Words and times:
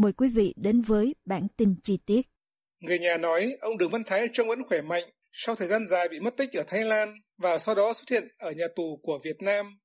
mời 0.00 0.12
quý 0.12 0.28
vị 0.28 0.54
đến 0.56 0.82
với 0.82 1.14
bản 1.24 1.46
tin 1.56 1.74
chi 1.84 1.98
tiết. 2.06 2.22
Người 2.80 2.98
nhà 2.98 3.16
nói 3.16 3.56
ông 3.60 3.78
Đường 3.78 3.90
Văn 3.90 4.02
Thái 4.06 4.28
trông 4.32 4.48
vẫn 4.48 4.62
khỏe 4.68 4.82
mạnh 4.82 5.04
sau 5.32 5.54
thời 5.54 5.68
gian 5.68 5.86
dài 5.86 6.08
bị 6.08 6.20
mất 6.20 6.36
tích 6.36 6.52
ở 6.52 6.62
Thái 6.66 6.84
Lan 6.84 7.14
và 7.38 7.58
sau 7.58 7.74
đó 7.74 7.92
xuất 7.92 8.10
hiện 8.10 8.28
ở 8.38 8.50
nhà 8.50 8.66
tù 8.76 9.00
của 9.02 9.18
Việt 9.24 9.42
Nam. 9.42 9.78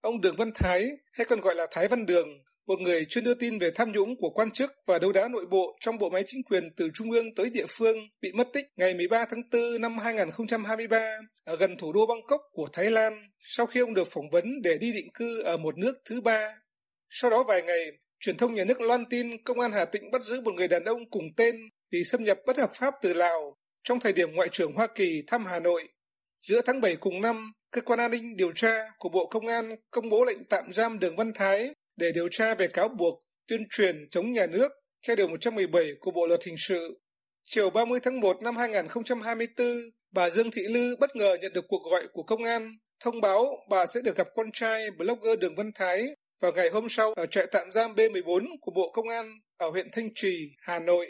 Ông 0.00 0.20
Đường 0.20 0.36
Văn 0.36 0.50
Thái, 0.54 0.88
hay 1.12 1.24
còn 1.24 1.40
gọi 1.40 1.54
là 1.54 1.66
Thái 1.70 1.88
Văn 1.88 2.06
Đường, 2.06 2.28
một 2.66 2.80
người 2.80 3.04
chuyên 3.04 3.24
đưa 3.24 3.34
tin 3.34 3.58
về 3.58 3.70
tham 3.74 3.92
nhũng 3.92 4.16
của 4.16 4.30
quan 4.30 4.50
chức 4.50 4.72
và 4.86 4.98
đấu 4.98 5.12
đá 5.12 5.28
nội 5.28 5.46
bộ 5.50 5.76
trong 5.80 5.98
bộ 5.98 6.10
máy 6.10 6.22
chính 6.26 6.42
quyền 6.42 6.70
từ 6.76 6.88
trung 6.94 7.10
ương 7.10 7.34
tới 7.36 7.50
địa 7.50 7.66
phương, 7.68 7.96
bị 8.20 8.32
mất 8.32 8.48
tích 8.52 8.66
ngày 8.76 8.94
13 8.94 9.24
tháng 9.30 9.42
4 9.52 9.80
năm 9.80 9.98
2023 9.98 11.18
ở 11.44 11.56
gần 11.56 11.76
thủ 11.76 11.92
đô 11.92 12.06
Bangkok 12.06 12.40
của 12.52 12.68
Thái 12.72 12.90
Lan 12.90 13.22
sau 13.38 13.66
khi 13.66 13.80
ông 13.80 13.94
được 13.94 14.08
phỏng 14.10 14.30
vấn 14.30 14.62
để 14.62 14.78
đi 14.78 14.92
định 14.92 15.08
cư 15.14 15.42
ở 15.42 15.56
một 15.56 15.78
nước 15.78 15.94
thứ 16.04 16.20
ba. 16.20 16.54
Sau 17.10 17.30
đó 17.30 17.44
vài 17.48 17.62
ngày, 17.62 17.90
truyền 18.20 18.36
thông 18.36 18.54
nhà 18.54 18.64
nước 18.64 18.80
loan 18.80 19.04
tin 19.10 19.42
công 19.42 19.60
an 19.60 19.72
Hà 19.72 19.84
Tĩnh 19.84 20.10
bắt 20.10 20.22
giữ 20.22 20.40
một 20.40 20.54
người 20.54 20.68
đàn 20.68 20.84
ông 20.84 21.10
cùng 21.10 21.24
tên 21.36 21.56
vì 21.90 22.04
xâm 22.04 22.24
nhập 22.24 22.38
bất 22.46 22.58
hợp 22.58 22.70
pháp 22.74 22.94
từ 23.02 23.12
Lào 23.12 23.56
trong 23.84 24.00
thời 24.00 24.12
điểm 24.12 24.32
Ngoại 24.32 24.48
trưởng 24.52 24.72
Hoa 24.72 24.86
Kỳ 24.86 25.22
thăm 25.26 25.44
Hà 25.46 25.60
Nội. 25.60 25.88
Giữa 26.46 26.60
tháng 26.66 26.80
7 26.80 26.96
cùng 26.96 27.20
năm, 27.20 27.52
Cơ 27.76 27.82
quan 27.82 27.98
an 27.98 28.10
ninh 28.10 28.36
điều 28.36 28.52
tra 28.52 28.92
của 28.98 29.08
Bộ 29.08 29.26
Công 29.26 29.46
an 29.46 29.76
công 29.90 30.08
bố 30.08 30.24
lệnh 30.24 30.44
tạm 30.44 30.72
giam 30.72 30.98
Đường 30.98 31.16
Văn 31.16 31.32
Thái 31.34 31.70
để 31.96 32.12
điều 32.14 32.28
tra 32.30 32.54
về 32.54 32.68
cáo 32.68 32.88
buộc 32.88 33.18
tuyên 33.48 33.66
truyền 33.70 34.08
chống 34.10 34.32
nhà 34.32 34.46
nước 34.46 34.72
theo 35.06 35.16
Điều 35.16 35.28
117 35.28 35.90
của 36.00 36.10
Bộ 36.10 36.26
Luật 36.26 36.44
Hình 36.44 36.56
sự. 36.58 37.00
Chiều 37.42 37.70
30 37.70 38.00
tháng 38.02 38.20
1 38.20 38.42
năm 38.42 38.56
2024, 38.56 39.66
bà 40.10 40.30
Dương 40.30 40.50
Thị 40.50 40.62
Lư 40.68 40.96
bất 40.96 41.16
ngờ 41.16 41.36
nhận 41.40 41.52
được 41.52 41.64
cuộc 41.68 41.82
gọi 41.90 42.06
của 42.12 42.22
công 42.22 42.44
an 42.44 42.72
thông 43.00 43.20
báo 43.20 43.46
bà 43.70 43.86
sẽ 43.86 44.00
được 44.04 44.16
gặp 44.16 44.26
con 44.34 44.46
trai 44.52 44.90
blogger 44.90 45.38
Đường 45.38 45.54
Văn 45.54 45.70
Thái 45.74 46.06
vào 46.42 46.52
ngày 46.56 46.68
hôm 46.72 46.88
sau 46.88 47.12
ở 47.12 47.26
trại 47.26 47.46
tạm 47.52 47.70
giam 47.70 47.90
B14 47.94 48.46
của 48.60 48.72
Bộ 48.76 48.90
Công 48.92 49.08
an 49.08 49.26
ở 49.58 49.70
huyện 49.70 49.86
Thanh 49.92 50.08
Trì, 50.14 50.50
Hà 50.60 50.78
Nội. 50.78 51.06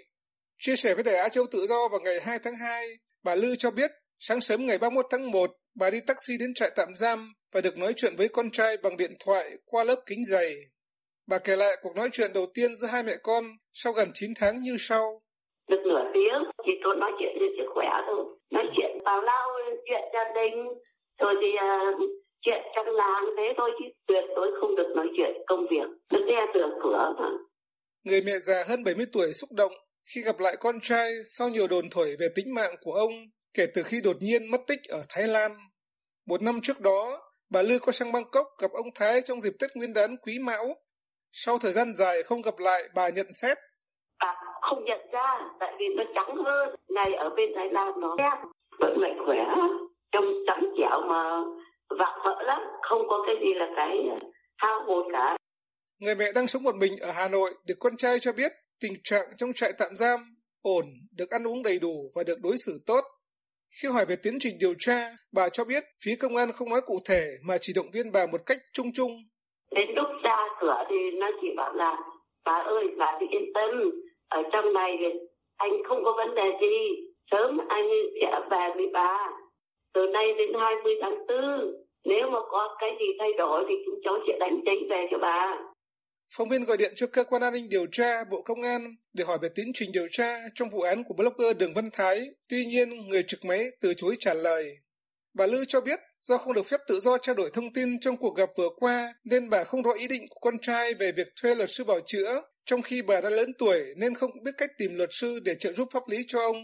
Chia 0.59 0.77
sẻ 0.77 0.95
với 0.95 1.05
Đài 1.05 1.17
Á 1.17 1.29
Châu 1.29 1.45
Tự 1.53 1.67
Do 1.67 1.89
vào 1.89 2.01
ngày 2.01 2.21
2 2.21 2.39
tháng 2.45 2.55
2, 2.57 2.87
bà 3.25 3.35
Lư 3.35 3.57
cho 3.59 3.71
biết 3.71 3.91
sáng 4.19 4.41
sớm 4.41 4.67
ngày 4.67 4.79
31 4.79 5.07
tháng 5.11 5.31
1, 5.31 5.51
bà 5.81 5.91
đi 5.91 5.99
taxi 6.07 6.35
đến 6.41 6.55
trại 6.55 6.71
tạm 6.77 6.89
giam 6.95 7.33
và 7.55 7.61
được 7.61 7.79
nói 7.79 7.93
chuyện 7.97 8.13
với 8.19 8.29
con 8.29 8.51
trai 8.51 8.77
bằng 8.83 8.97
điện 8.97 9.13
thoại 9.27 9.51
qua 9.65 9.85
lớp 9.85 9.97
kính 10.07 10.25
dày. 10.31 10.55
Bà 11.31 11.39
kể 11.39 11.57
lại 11.57 11.77
cuộc 11.83 11.97
nói 11.97 12.09
chuyện 12.13 12.31
đầu 12.35 12.47
tiên 12.55 12.75
giữa 12.75 12.89
hai 12.93 13.03
mẹ 13.03 13.13
con 13.23 13.45
sau 13.73 13.93
gần 13.93 14.09
9 14.15 14.31
tháng 14.41 14.55
như 14.63 14.77
sau. 14.79 15.03
Được 15.69 15.83
nửa 15.85 16.05
tiếng 16.15 16.41
thì 16.67 16.73
tôi 16.85 16.97
nói 16.97 17.11
chuyện 17.19 17.33
về 17.41 17.47
sức 17.57 17.69
khỏe 17.75 17.89
thôi. 18.07 18.25
Nói 18.51 18.65
chuyện 18.77 18.91
vào 19.05 19.21
lao 19.23 19.47
chuyện 19.87 20.05
gia 20.15 20.25
đình, 20.41 20.55
rồi 21.19 21.35
thì 21.41 21.49
uh, 21.55 22.26
thế 23.47 23.55
thôi 23.57 23.71
chứ 23.79 23.85
tuyệt 24.07 24.25
đối 24.37 24.51
không 24.61 24.77
được 24.77 24.93
nói 24.97 25.07
chuyện 25.17 25.31
công 25.47 25.67
việc. 25.71 25.89
Được 26.13 26.25
nghe 26.27 26.47
cửa 26.55 26.71
cửa 26.83 27.15
mà. 27.19 27.31
Người 28.05 28.23
mẹ 28.27 28.39
già 28.39 28.65
hơn 28.69 28.85
70 28.85 29.07
tuổi 29.13 29.33
xúc 29.33 29.51
động 29.53 29.73
khi 30.15 30.21
gặp 30.23 30.41
lại 30.41 30.57
con 30.61 30.81
trai 30.81 31.13
sau 31.25 31.49
nhiều 31.49 31.69
đồn 31.69 31.85
thổi 31.91 32.17
về 32.21 32.27
tính 32.35 32.55
mạng 32.55 32.75
của 32.81 32.93
ông 32.93 33.13
kể 33.55 33.67
từ 33.75 33.83
khi 33.83 34.01
đột 34.05 34.17
nhiên 34.21 34.51
mất 34.51 34.61
tích 34.67 34.81
ở 34.89 35.03
Thái 35.09 35.29
Lan. 35.29 35.51
Một 36.27 36.43
năm 36.43 36.61
trước 36.63 36.81
đó, 36.81 37.19
bà 37.51 37.63
Lư 37.63 37.79
có 37.79 37.93
sang 37.93 38.13
Bangkok 38.13 38.47
gặp 38.63 38.71
ông 38.73 38.91
Thái 38.95 39.21
trong 39.25 39.41
dịp 39.41 39.53
Tết 39.61 39.71
Nguyên 39.75 39.93
đán 39.93 40.17
Quý 40.17 40.39
Mão. 40.39 40.65
Sau 41.33 41.59
thời 41.59 41.73
gian 41.73 41.93
dài 41.95 42.23
không 42.23 42.43
gặp 42.43 42.55
lại, 42.59 42.83
bà 42.95 43.09
nhận 43.09 43.27
xét. 43.33 43.59
À, 44.19 44.35
không 44.61 44.85
nhận 44.85 45.01
ra, 45.13 45.41
tại 45.61 45.75
vì 45.79 45.85
nó 45.97 46.05
trắng 46.15 46.37
hơn. 46.45 46.75
Này 46.89 47.15
ở 47.15 47.29
bên 47.37 47.49
Thái 47.57 47.69
Lan 47.73 48.01
nó 48.01 48.17
đen, 48.19 48.53
vẫn 48.79 49.01
mạnh 49.01 49.19
khỏe, 49.27 49.45
trông 50.13 50.25
trắng 50.47 50.65
trẻo 50.79 51.01
mà 51.09 51.41
vạc 51.99 52.15
vỡ 52.25 52.43
lắm, 52.43 52.61
không 52.83 53.03
có 53.09 53.23
cái 53.27 53.37
gì 53.41 53.55
là 53.55 53.67
cái 53.77 53.91
hao 54.57 54.85
hồn 54.87 55.13
cả. 55.13 55.37
Người 56.01 56.15
mẹ 56.15 56.33
đang 56.35 56.47
sống 56.47 56.63
một 56.63 56.75
mình 56.81 56.93
ở 57.01 57.13
Hà 57.13 57.29
Nội 57.29 57.51
được 57.67 57.75
con 57.81 57.97
trai 57.97 58.19
cho 58.19 58.33
biết 58.33 58.53
tình 58.81 58.93
trạng 59.05 59.27
trong 59.37 59.53
trại 59.55 59.73
tạm 59.79 59.97
giam 59.97 60.21
ổn, 60.63 60.85
được 61.17 61.31
ăn 61.31 61.47
uống 61.47 61.63
đầy 61.63 61.79
đủ 61.79 62.11
và 62.17 62.23
được 62.27 62.39
đối 62.43 62.57
xử 62.67 62.73
tốt. 62.87 63.01
Khi 63.83 63.89
hỏi 63.89 64.05
về 64.09 64.17
tiến 64.23 64.35
trình 64.41 64.55
điều 64.61 64.75
tra, 64.79 65.09
bà 65.33 65.49
cho 65.49 65.65
biết 65.65 65.85
phía 66.05 66.17
công 66.21 66.37
an 66.37 66.53
không 66.53 66.71
nói 66.71 66.81
cụ 66.87 66.95
thể 67.09 67.25
mà 67.49 67.57
chỉ 67.61 67.73
động 67.77 67.91
viên 67.95 68.13
bà 68.13 68.27
một 68.27 68.41
cách 68.47 68.59
chung 68.73 68.87
chung. 68.95 69.13
Đến 69.71 69.89
lúc 69.97 70.07
ra 70.23 70.37
cửa 70.61 70.85
thì 70.89 70.97
nó 71.21 71.27
chỉ 71.41 71.49
bảo 71.57 71.73
là 71.75 71.97
bà 72.45 72.53
ơi, 72.53 72.85
bà 72.99 73.17
cứ 73.21 73.27
yên 73.31 73.53
tâm, 73.55 73.71
ở 74.29 74.43
trong 74.53 74.73
này 74.73 74.91
anh 75.57 75.71
không 75.89 76.05
có 76.05 76.13
vấn 76.17 76.35
đề 76.35 76.59
gì, 76.61 76.77
sớm 77.31 77.59
anh 77.69 77.89
sẽ 78.21 78.41
về 78.51 78.69
với 78.77 78.87
bà. 78.93 79.29
Từ 79.97 80.03
nay 80.13 80.27
đến 80.39 80.49
20 80.61 80.95
tháng 81.03 81.19
4, 81.29 81.37
nếu 82.05 82.31
mà 82.33 82.39
có 82.51 82.77
cái 82.81 82.91
gì 83.01 83.07
thay 83.19 83.29
đổi 83.39 83.65
thì 83.69 83.75
chúng 83.85 84.01
cháu 84.05 84.15
sẽ 84.27 84.33
đánh 84.41 84.57
tranh 84.67 84.81
về 84.91 85.07
cho 85.11 85.19
bà. 85.23 85.41
Phóng 86.37 86.49
viên 86.49 86.65
gọi 86.65 86.77
điện 86.77 86.93
cho 86.97 87.07
cơ 87.13 87.25
quan 87.25 87.43
an 87.43 87.53
ninh 87.53 87.69
điều 87.71 87.87
tra 87.93 88.25
Bộ 88.31 88.43
Công 88.45 88.63
an 88.63 88.81
để 89.15 89.25
hỏi 89.25 89.39
về 89.43 89.49
tiến 89.55 89.67
trình 89.75 89.91
điều 89.93 90.07
tra 90.11 90.39
trong 90.55 90.69
vụ 90.71 90.81
án 90.81 91.05
của 91.05 91.15
blogger 91.15 91.57
Đường 91.59 91.73
Văn 91.75 91.89
Thái. 91.93 92.21
Tuy 92.49 92.65
nhiên, 92.65 93.09
người 93.09 93.23
trực 93.23 93.45
máy 93.45 93.65
từ 93.83 93.95
chối 93.95 94.15
trả 94.19 94.35
lời. 94.35 94.65
Bà 95.39 95.47
Lư 95.47 95.65
cho 95.69 95.81
biết 95.81 95.99
do 96.21 96.37
không 96.37 96.55
được 96.55 96.67
phép 96.71 96.81
tự 96.89 97.01
do 97.01 97.19
trao 97.19 97.35
đổi 97.35 97.51
thông 97.53 97.73
tin 97.73 98.01
trong 98.01 98.17
cuộc 98.17 98.37
gặp 98.37 98.49
vừa 98.59 98.69
qua 98.77 99.15
nên 99.25 99.51
bà 99.51 99.65
không 99.65 99.83
rõ 99.83 99.93
ý 99.93 100.09
định 100.09 100.23
của 100.31 100.41
con 100.41 100.59
trai 100.63 100.95
về 100.95 101.13
việc 101.13 101.27
thuê 101.43 101.55
luật 101.55 101.71
sư 101.71 101.85
bảo 101.85 102.01
chữa, 102.07 102.43
trong 102.67 102.83
khi 102.83 103.03
bà 103.03 103.21
đã 103.21 103.31
lớn 103.31 103.53
tuổi 103.59 103.85
nên 103.97 104.15
không 104.15 104.31
biết 104.45 104.53
cách 104.59 104.71
tìm 104.79 104.95
luật 104.95 105.11
sư 105.13 105.41
để 105.45 105.55
trợ 105.55 105.73
giúp 105.73 105.89
pháp 105.93 106.03
lý 106.09 106.19
cho 106.29 106.41
ông. 106.41 106.57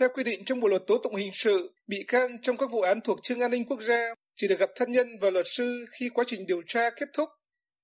Theo 0.00 0.08
quy 0.14 0.24
định 0.24 0.44
trong 0.44 0.60
Bộ 0.60 0.68
luật 0.68 0.82
tố 0.86 0.98
tụng 0.98 1.14
hình 1.14 1.30
sự, 1.32 1.74
bị 1.86 2.04
can 2.08 2.38
trong 2.42 2.56
các 2.56 2.70
vụ 2.70 2.80
án 2.80 3.00
thuộc 3.00 3.22
chương 3.22 3.40
an 3.40 3.50
ninh 3.50 3.64
quốc 3.64 3.82
gia 3.82 4.14
chỉ 4.36 4.48
được 4.48 4.58
gặp 4.58 4.70
thân 4.76 4.92
nhân 4.92 5.18
và 5.20 5.30
luật 5.30 5.46
sư 5.48 5.86
khi 5.90 6.08
quá 6.08 6.24
trình 6.28 6.46
điều 6.46 6.62
tra 6.66 6.90
kết 6.90 7.08
thúc 7.12 7.28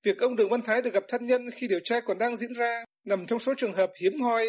Việc 0.03 0.19
ông 0.19 0.37
Đường 0.37 0.49
Văn 0.49 0.63
Thái 0.63 0.83
được 0.83 0.95
gặp 0.95 1.03
thân 1.09 1.27
nhân 1.27 1.51
khi 1.55 1.69
điều 1.69 1.81
tra 1.85 2.01
còn 2.01 2.19
đang 2.19 2.37
diễn 2.37 2.55
ra 2.55 2.85
nằm 3.05 3.27
trong 3.27 3.39
số 3.39 3.55
trường 3.57 3.73
hợp 3.73 3.91
hiếm 4.03 4.21
hoi. 4.21 4.47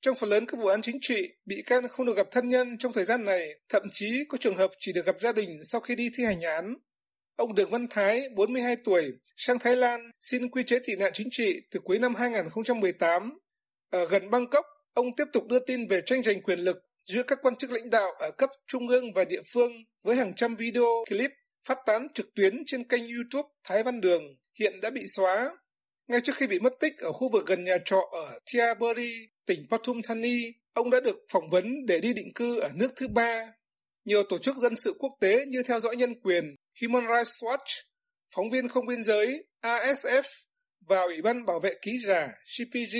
Trong 0.00 0.14
phần 0.14 0.30
lớn 0.30 0.46
các 0.46 0.60
vụ 0.60 0.66
án 0.66 0.82
chính 0.82 0.98
trị, 1.00 1.28
bị 1.46 1.62
can 1.66 1.88
không 1.88 2.06
được 2.06 2.16
gặp 2.16 2.26
thân 2.30 2.48
nhân 2.48 2.78
trong 2.78 2.92
thời 2.92 3.04
gian 3.04 3.24
này, 3.24 3.48
thậm 3.68 3.82
chí 3.92 4.24
có 4.28 4.38
trường 4.38 4.56
hợp 4.56 4.70
chỉ 4.78 4.92
được 4.92 5.06
gặp 5.06 5.16
gia 5.20 5.32
đình 5.32 5.60
sau 5.64 5.80
khi 5.80 5.94
đi 5.94 6.10
thi 6.16 6.24
hành 6.24 6.40
án. 6.40 6.74
Ông 7.36 7.54
Đường 7.54 7.70
Văn 7.70 7.86
Thái, 7.90 8.28
42 8.36 8.76
tuổi, 8.84 9.12
sang 9.36 9.58
Thái 9.58 9.76
Lan 9.76 10.10
xin 10.20 10.50
quy 10.50 10.62
chế 10.62 10.78
tị 10.86 10.96
nạn 10.96 11.12
chính 11.14 11.28
trị 11.30 11.60
từ 11.70 11.80
cuối 11.84 11.98
năm 11.98 12.14
2018. 12.14 13.38
Ở 13.90 14.06
gần 14.06 14.30
Bangkok, 14.30 14.66
ông 14.94 15.06
tiếp 15.16 15.24
tục 15.32 15.46
đưa 15.46 15.58
tin 15.58 15.86
về 15.86 16.00
tranh 16.06 16.22
giành 16.22 16.42
quyền 16.42 16.58
lực 16.58 16.76
giữa 17.04 17.22
các 17.22 17.38
quan 17.42 17.56
chức 17.56 17.70
lãnh 17.70 17.90
đạo 17.90 18.10
ở 18.18 18.30
cấp 18.30 18.50
trung 18.66 18.88
ương 18.88 19.12
và 19.12 19.24
địa 19.24 19.42
phương 19.52 19.72
với 20.02 20.16
hàng 20.16 20.34
trăm 20.34 20.56
video, 20.56 21.04
clip 21.08 21.30
phát 21.66 21.78
tán 21.86 22.08
trực 22.14 22.34
tuyến 22.34 22.62
trên 22.66 22.84
kênh 22.84 23.14
YouTube 23.14 23.48
Thái 23.64 23.82
Văn 23.82 24.00
Đường 24.00 24.22
hiện 24.60 24.80
đã 24.80 24.90
bị 24.90 25.06
xóa. 25.06 25.56
Ngay 26.08 26.20
trước 26.20 26.36
khi 26.36 26.46
bị 26.46 26.58
mất 26.58 26.72
tích 26.80 26.98
ở 26.98 27.12
khu 27.12 27.28
vực 27.32 27.46
gần 27.46 27.64
nhà 27.64 27.78
trọ 27.84 28.00
ở 28.12 28.38
Tiaburi, 28.52 29.28
tỉnh 29.46 29.64
Pathum 29.70 30.00
Thani, 30.04 30.52
ông 30.72 30.90
đã 30.90 31.00
được 31.00 31.16
phỏng 31.32 31.50
vấn 31.50 31.86
để 31.86 32.00
đi 32.00 32.12
định 32.12 32.32
cư 32.34 32.60
ở 32.60 32.68
nước 32.74 32.92
thứ 32.96 33.08
ba. 33.08 33.52
Nhiều 34.04 34.22
tổ 34.22 34.38
chức 34.38 34.56
dân 34.56 34.76
sự 34.76 34.94
quốc 34.98 35.12
tế 35.20 35.44
như 35.46 35.62
theo 35.62 35.80
dõi 35.80 35.96
nhân 35.96 36.14
quyền, 36.14 36.54
Human 36.82 37.06
Rights 37.06 37.44
Watch, 37.44 37.82
phóng 38.34 38.50
viên 38.52 38.68
không 38.68 38.86
biên 38.86 39.04
giới, 39.04 39.44
ASF 39.62 40.22
và 40.80 41.02
Ủy 41.02 41.22
ban 41.22 41.46
bảo 41.46 41.60
vệ 41.60 41.74
ký 41.82 41.98
giả 42.06 42.28
CPG 42.44 42.96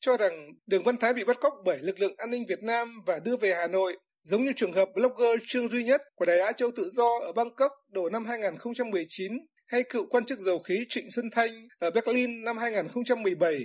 cho 0.00 0.16
rằng 0.16 0.52
Đường 0.66 0.82
Văn 0.82 0.96
Thái 0.96 1.14
bị 1.14 1.24
bắt 1.24 1.40
cóc 1.40 1.52
bởi 1.64 1.78
lực 1.78 2.00
lượng 2.00 2.14
an 2.18 2.30
ninh 2.30 2.44
Việt 2.48 2.62
Nam 2.62 3.02
và 3.06 3.18
đưa 3.24 3.36
về 3.36 3.54
Hà 3.54 3.66
Nội 3.66 3.96
giống 4.22 4.44
như 4.44 4.52
trường 4.56 4.72
hợp 4.72 4.88
blogger 4.94 5.40
Trương 5.46 5.68
Duy 5.68 5.84
Nhất 5.84 6.02
của 6.14 6.24
Đài 6.24 6.38
Á 6.38 6.52
Châu 6.52 6.70
Tự 6.76 6.90
Do 6.92 7.18
ở 7.22 7.32
Bangkok 7.32 7.72
đầu 7.92 8.10
năm 8.10 8.24
2019 8.24 9.32
hay 9.66 9.82
cựu 9.82 10.06
quan 10.10 10.24
chức 10.24 10.38
dầu 10.38 10.58
khí 10.58 10.86
Trịnh 10.88 11.10
Xuân 11.10 11.30
Thanh 11.32 11.68
ở 11.78 11.90
Berlin 11.90 12.44
năm 12.44 12.58
2017. 12.58 13.64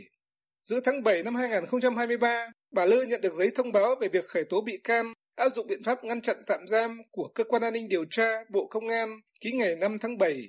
Giữa 0.61 0.79
tháng 0.79 1.03
7 1.03 1.23
năm 1.23 1.35
2023, 1.35 2.51
bà 2.71 2.85
Lư 2.85 3.01
nhận 3.01 3.21
được 3.21 3.33
giấy 3.33 3.51
thông 3.55 3.71
báo 3.71 3.95
về 4.01 4.07
việc 4.07 4.25
khởi 4.25 4.43
tố 4.43 4.61
bị 4.61 4.77
can, 4.83 5.13
áp 5.35 5.49
dụng 5.49 5.67
biện 5.67 5.83
pháp 5.83 6.03
ngăn 6.03 6.21
chặn 6.21 6.37
tạm 6.47 6.67
giam 6.67 6.97
của 7.11 7.27
Cơ 7.35 7.43
quan 7.43 7.61
An 7.61 7.73
ninh 7.73 7.87
Điều 7.87 8.05
tra 8.09 8.43
Bộ 8.49 8.67
Công 8.67 8.87
an 8.87 9.19
ký 9.41 9.51
ngày 9.51 9.75
5 9.75 9.97
tháng 9.99 10.17
7. 10.17 10.41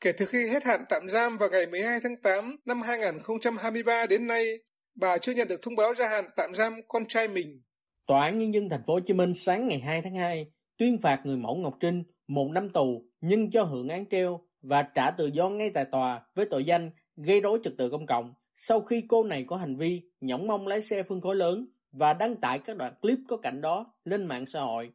Kể 0.00 0.12
từ 0.12 0.26
khi 0.26 0.48
hết 0.48 0.64
hạn 0.64 0.84
tạm 0.88 1.08
giam 1.08 1.36
vào 1.36 1.50
ngày 1.50 1.66
12 1.66 2.00
tháng 2.02 2.16
8 2.22 2.56
năm 2.64 2.82
2023 2.82 4.06
đến 4.06 4.26
nay, 4.26 4.58
bà 5.00 5.18
chưa 5.18 5.32
nhận 5.32 5.48
được 5.48 5.62
thông 5.62 5.76
báo 5.76 5.94
gia 5.94 6.08
hạn 6.08 6.24
tạm 6.36 6.54
giam 6.54 6.72
con 6.88 7.06
trai 7.08 7.28
mình. 7.28 7.62
Tòa 8.06 8.24
án 8.24 8.38
Nhân 8.38 8.54
dân 8.54 8.68
Thành 8.68 8.82
phố 8.86 8.92
Hồ 8.92 9.00
Chí 9.00 9.14
Minh 9.14 9.34
sáng 9.34 9.68
ngày 9.68 9.78
2 9.78 10.02
tháng 10.02 10.14
2 10.14 10.46
tuyên 10.78 10.98
phạt 10.98 11.20
người 11.24 11.36
mẫu 11.36 11.56
Ngọc 11.56 11.74
Trinh 11.80 12.02
một 12.28 12.50
năm 12.54 12.70
tù 12.70 13.04
nhưng 13.20 13.50
cho 13.50 13.62
hưởng 13.62 13.88
án 13.88 14.04
treo 14.10 14.40
và 14.62 14.82
trả 14.82 15.10
tự 15.10 15.26
do 15.26 15.48
ngay 15.48 15.70
tại 15.74 15.84
tòa 15.92 16.22
với 16.34 16.46
tội 16.50 16.64
danh 16.64 16.90
gây 17.16 17.40
rối 17.40 17.58
trật 17.64 17.72
tự 17.78 17.90
công 17.90 18.06
cộng 18.06 18.34
sau 18.54 18.80
khi 18.80 19.02
cô 19.08 19.24
này 19.24 19.44
có 19.46 19.56
hành 19.56 19.76
vi 19.76 20.02
nhõng 20.20 20.46
mong 20.46 20.66
lái 20.66 20.82
xe 20.82 21.02
phân 21.02 21.20
khối 21.20 21.36
lớn 21.36 21.66
và 21.92 22.12
đăng 22.12 22.36
tải 22.36 22.58
các 22.58 22.76
đoạn 22.76 22.94
clip 23.00 23.18
có 23.28 23.36
cảnh 23.36 23.60
đó 23.60 23.94
lên 24.04 24.26
mạng 24.26 24.46
xã 24.46 24.60
hội. 24.60 24.90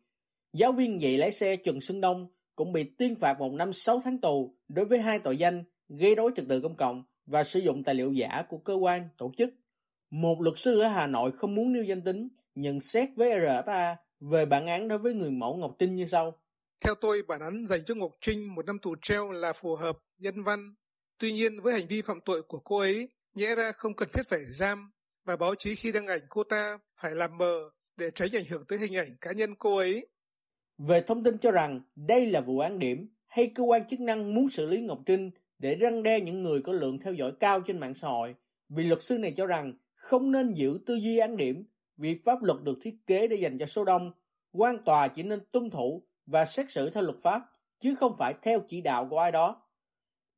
Giáo 0.53 0.71
viên 0.71 1.01
dạy 1.01 1.17
lái 1.17 1.31
xe 1.31 1.55
Trần 1.55 1.81
Xuân 1.81 2.01
Đông 2.01 2.27
cũng 2.55 2.73
bị 2.73 2.83
tuyên 2.83 3.15
phạt 3.15 3.39
một 3.39 3.53
năm 3.53 3.73
6 3.73 4.01
tháng 4.03 4.21
tù 4.21 4.55
đối 4.67 4.85
với 4.85 4.99
hai 4.99 5.19
tội 5.19 5.37
danh 5.37 5.63
gây 5.89 6.15
rối 6.15 6.31
trật 6.35 6.45
tự 6.49 6.61
công 6.61 6.75
cộng 6.75 7.03
và 7.25 7.43
sử 7.43 7.59
dụng 7.59 7.83
tài 7.83 7.95
liệu 7.95 8.13
giả 8.13 8.43
của 8.49 8.57
cơ 8.57 8.73
quan, 8.73 9.09
tổ 9.17 9.31
chức. 9.37 9.49
Một 10.13 10.41
luật 10.41 10.57
sư 10.57 10.79
ở 10.79 10.87
Hà 10.87 11.07
Nội 11.07 11.31
không 11.31 11.55
muốn 11.55 11.73
nêu 11.73 11.83
danh 11.83 12.01
tính 12.01 12.29
nhận 12.55 12.79
xét 12.79 13.09
với 13.15 13.29
RFA 13.29 13.95
về 14.19 14.45
bản 14.45 14.67
án 14.67 14.87
đối 14.87 14.97
với 14.97 15.13
người 15.13 15.31
mẫu 15.31 15.57
Ngọc 15.57 15.75
Trinh 15.79 15.95
như 15.95 16.05
sau. 16.05 16.39
Theo 16.85 16.95
tôi, 17.01 17.21
bản 17.27 17.41
án 17.41 17.65
dành 17.65 17.79
cho 17.85 17.95
Ngọc 17.95 18.11
Trinh 18.21 18.55
một 18.55 18.65
năm 18.65 18.79
tù 18.79 18.95
treo 19.01 19.31
là 19.31 19.53
phù 19.53 19.75
hợp, 19.75 19.97
nhân 20.17 20.43
văn. 20.43 20.73
Tuy 21.19 21.31
nhiên, 21.31 21.59
với 21.61 21.73
hành 21.73 21.87
vi 21.87 22.01
phạm 22.01 22.19
tội 22.25 22.41
của 22.47 22.59
cô 22.59 22.77
ấy, 22.77 23.09
nhẽ 23.35 23.55
ra 23.55 23.71
không 23.71 23.93
cần 23.95 24.09
thiết 24.13 24.21
phải 24.27 24.39
giam, 24.39 24.91
và 25.25 25.35
báo 25.35 25.55
chí 25.55 25.75
khi 25.75 25.91
đăng 25.91 26.07
ảnh 26.07 26.21
cô 26.29 26.43
ta 26.43 26.77
phải 27.01 27.15
làm 27.15 27.37
mờ 27.37 27.69
để 27.97 28.11
tránh 28.11 28.29
ảnh 28.33 28.45
hưởng 28.49 28.65
tới 28.67 28.79
hình 28.79 28.95
ảnh 28.95 29.15
cá 29.21 29.31
nhân 29.31 29.55
cô 29.55 29.77
ấy. 29.77 30.07
Về 30.77 31.03
thông 31.07 31.23
tin 31.23 31.37
cho 31.37 31.51
rằng 31.51 31.81
đây 31.95 32.25
là 32.25 32.41
vụ 32.41 32.59
án 32.59 32.79
điểm 32.79 33.09
hay 33.27 33.51
cơ 33.55 33.63
quan 33.63 33.87
chức 33.89 33.99
năng 33.99 34.35
muốn 34.35 34.49
xử 34.49 34.65
lý 34.65 34.81
Ngọc 34.81 34.99
Trinh 35.05 35.31
để 35.59 35.75
răng 35.75 36.03
đe 36.03 36.19
những 36.19 36.43
người 36.43 36.61
có 36.65 36.71
lượng 36.73 36.99
theo 36.99 37.13
dõi 37.13 37.31
cao 37.39 37.61
trên 37.61 37.79
mạng 37.79 37.95
xã 37.95 38.07
hội, 38.07 38.35
vì 38.69 38.83
luật 38.83 39.03
sư 39.03 39.17
này 39.17 39.33
cho 39.37 39.45
rằng 39.45 39.73
không 40.03 40.31
nên 40.31 40.53
giữ 40.53 40.79
tư 40.85 40.95
duy 40.95 41.17
án 41.17 41.37
điểm 41.37 41.65
vì 41.97 42.19
pháp 42.25 42.43
luật 42.43 42.63
được 42.63 42.79
thiết 42.81 42.95
kế 43.07 43.27
để 43.27 43.35
dành 43.35 43.57
cho 43.57 43.65
số 43.65 43.85
đông, 43.85 44.11
quan 44.51 44.77
tòa 44.85 45.07
chỉ 45.07 45.23
nên 45.23 45.39
tuân 45.51 45.69
thủ 45.69 46.07
và 46.25 46.45
xét 46.45 46.71
xử 46.71 46.89
theo 46.89 47.03
luật 47.03 47.17
pháp, 47.21 47.41
chứ 47.79 47.95
không 47.95 48.15
phải 48.17 48.33
theo 48.41 48.59
chỉ 48.67 48.81
đạo 48.81 49.07
của 49.09 49.19
ai 49.19 49.31
đó. 49.31 49.61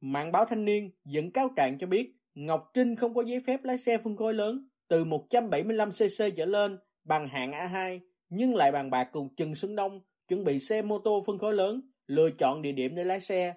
Mạng 0.01 0.31
báo 0.31 0.45
thanh 0.45 0.65
niên 0.65 0.91
dẫn 1.05 1.31
cáo 1.31 1.49
trạng 1.55 1.77
cho 1.77 1.87
biết 1.87 2.15
Ngọc 2.35 2.71
Trinh 2.73 2.95
không 2.95 3.13
có 3.13 3.21
giấy 3.21 3.39
phép 3.39 3.63
lái 3.63 3.77
xe 3.77 3.97
phân 3.97 4.17
khối 4.17 4.33
lớn 4.33 4.67
từ 4.87 5.05
175cc 5.05 6.31
trở 6.37 6.45
lên 6.45 6.77
bằng 7.03 7.27
hạng 7.27 7.51
A2, 7.51 7.99
nhưng 8.29 8.55
lại 8.55 8.71
bàn 8.71 8.89
bạc 8.89 9.09
cùng 9.11 9.35
Trần 9.35 9.55
Xuân 9.55 9.75
Đông 9.75 10.01
chuẩn 10.27 10.43
bị 10.43 10.59
xe 10.59 10.81
mô 10.81 10.99
tô 10.99 11.23
phân 11.27 11.37
khối 11.37 11.53
lớn, 11.53 11.81
lựa 12.07 12.29
chọn 12.37 12.61
địa 12.61 12.71
điểm 12.71 12.95
để 12.95 13.03
lái 13.03 13.19
xe. 13.19 13.53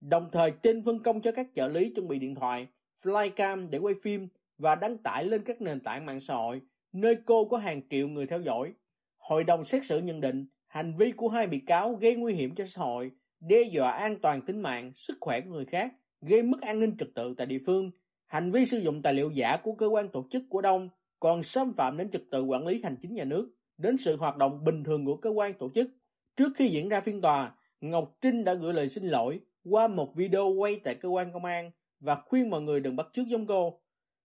Đồng 0.00 0.28
thời 0.32 0.52
Trinh 0.62 0.82
phân 0.84 1.02
công 1.02 1.22
cho 1.22 1.32
các 1.32 1.46
trợ 1.54 1.68
lý 1.68 1.92
chuẩn 1.94 2.08
bị 2.08 2.18
điện 2.18 2.34
thoại, 2.34 2.66
flycam 3.02 3.70
để 3.70 3.78
quay 3.78 3.94
phim 4.02 4.28
và 4.60 4.74
đăng 4.74 4.98
tải 4.98 5.24
lên 5.24 5.42
các 5.44 5.60
nền 5.60 5.80
tảng 5.80 6.06
mạng 6.06 6.20
xã 6.20 6.34
hội, 6.34 6.60
nơi 6.92 7.16
cô 7.24 7.44
có 7.44 7.58
hàng 7.58 7.80
triệu 7.90 8.08
người 8.08 8.26
theo 8.26 8.40
dõi. 8.40 8.72
Hội 9.18 9.44
đồng 9.44 9.64
xét 9.64 9.84
xử 9.84 10.00
nhận 10.00 10.20
định 10.20 10.46
hành 10.66 10.94
vi 10.98 11.12
của 11.12 11.28
hai 11.28 11.46
bị 11.46 11.58
cáo 11.58 11.94
gây 11.94 12.16
nguy 12.16 12.34
hiểm 12.34 12.54
cho 12.54 12.66
xã 12.66 12.82
hội, 12.82 13.10
đe 13.40 13.62
dọa 13.62 13.90
an 13.90 14.18
toàn 14.22 14.40
tính 14.42 14.60
mạng, 14.60 14.92
sức 14.94 15.16
khỏe 15.20 15.40
của 15.40 15.50
người 15.50 15.64
khác, 15.64 15.92
gây 16.20 16.42
mất 16.42 16.60
an 16.60 16.80
ninh 16.80 16.96
trật 16.98 17.08
tự 17.14 17.34
tại 17.38 17.46
địa 17.46 17.58
phương. 17.66 17.90
Hành 18.26 18.50
vi 18.50 18.66
sử 18.66 18.78
dụng 18.78 19.02
tài 19.02 19.14
liệu 19.14 19.30
giả 19.30 19.56
của 19.62 19.72
cơ 19.72 19.86
quan 19.86 20.08
tổ 20.08 20.26
chức 20.30 20.42
của 20.48 20.60
Đông 20.60 20.88
còn 21.20 21.42
xâm 21.42 21.72
phạm 21.72 21.96
đến 21.96 22.10
trật 22.10 22.22
tự 22.30 22.44
quản 22.44 22.66
lý 22.66 22.80
hành 22.82 22.96
chính 23.02 23.14
nhà 23.14 23.24
nước, 23.24 23.50
đến 23.78 23.96
sự 23.96 24.16
hoạt 24.16 24.36
động 24.36 24.64
bình 24.64 24.84
thường 24.84 25.04
của 25.04 25.16
cơ 25.16 25.30
quan 25.30 25.54
tổ 25.54 25.70
chức. 25.74 25.90
Trước 26.36 26.48
khi 26.56 26.68
diễn 26.68 26.88
ra 26.88 27.00
phiên 27.00 27.20
tòa, 27.20 27.54
Ngọc 27.80 28.16
Trinh 28.20 28.44
đã 28.44 28.54
gửi 28.54 28.74
lời 28.74 28.88
xin 28.88 29.04
lỗi 29.04 29.40
qua 29.64 29.88
một 29.88 30.14
video 30.16 30.48
quay 30.48 30.80
tại 30.84 30.94
cơ 30.94 31.08
quan 31.08 31.32
công 31.32 31.44
an 31.44 31.70
và 32.00 32.14
khuyên 32.14 32.50
mọi 32.50 32.62
người 32.62 32.80
đừng 32.80 32.96
bắt 32.96 33.06
chước 33.12 33.26
giống 33.26 33.46
cô. 33.46 33.79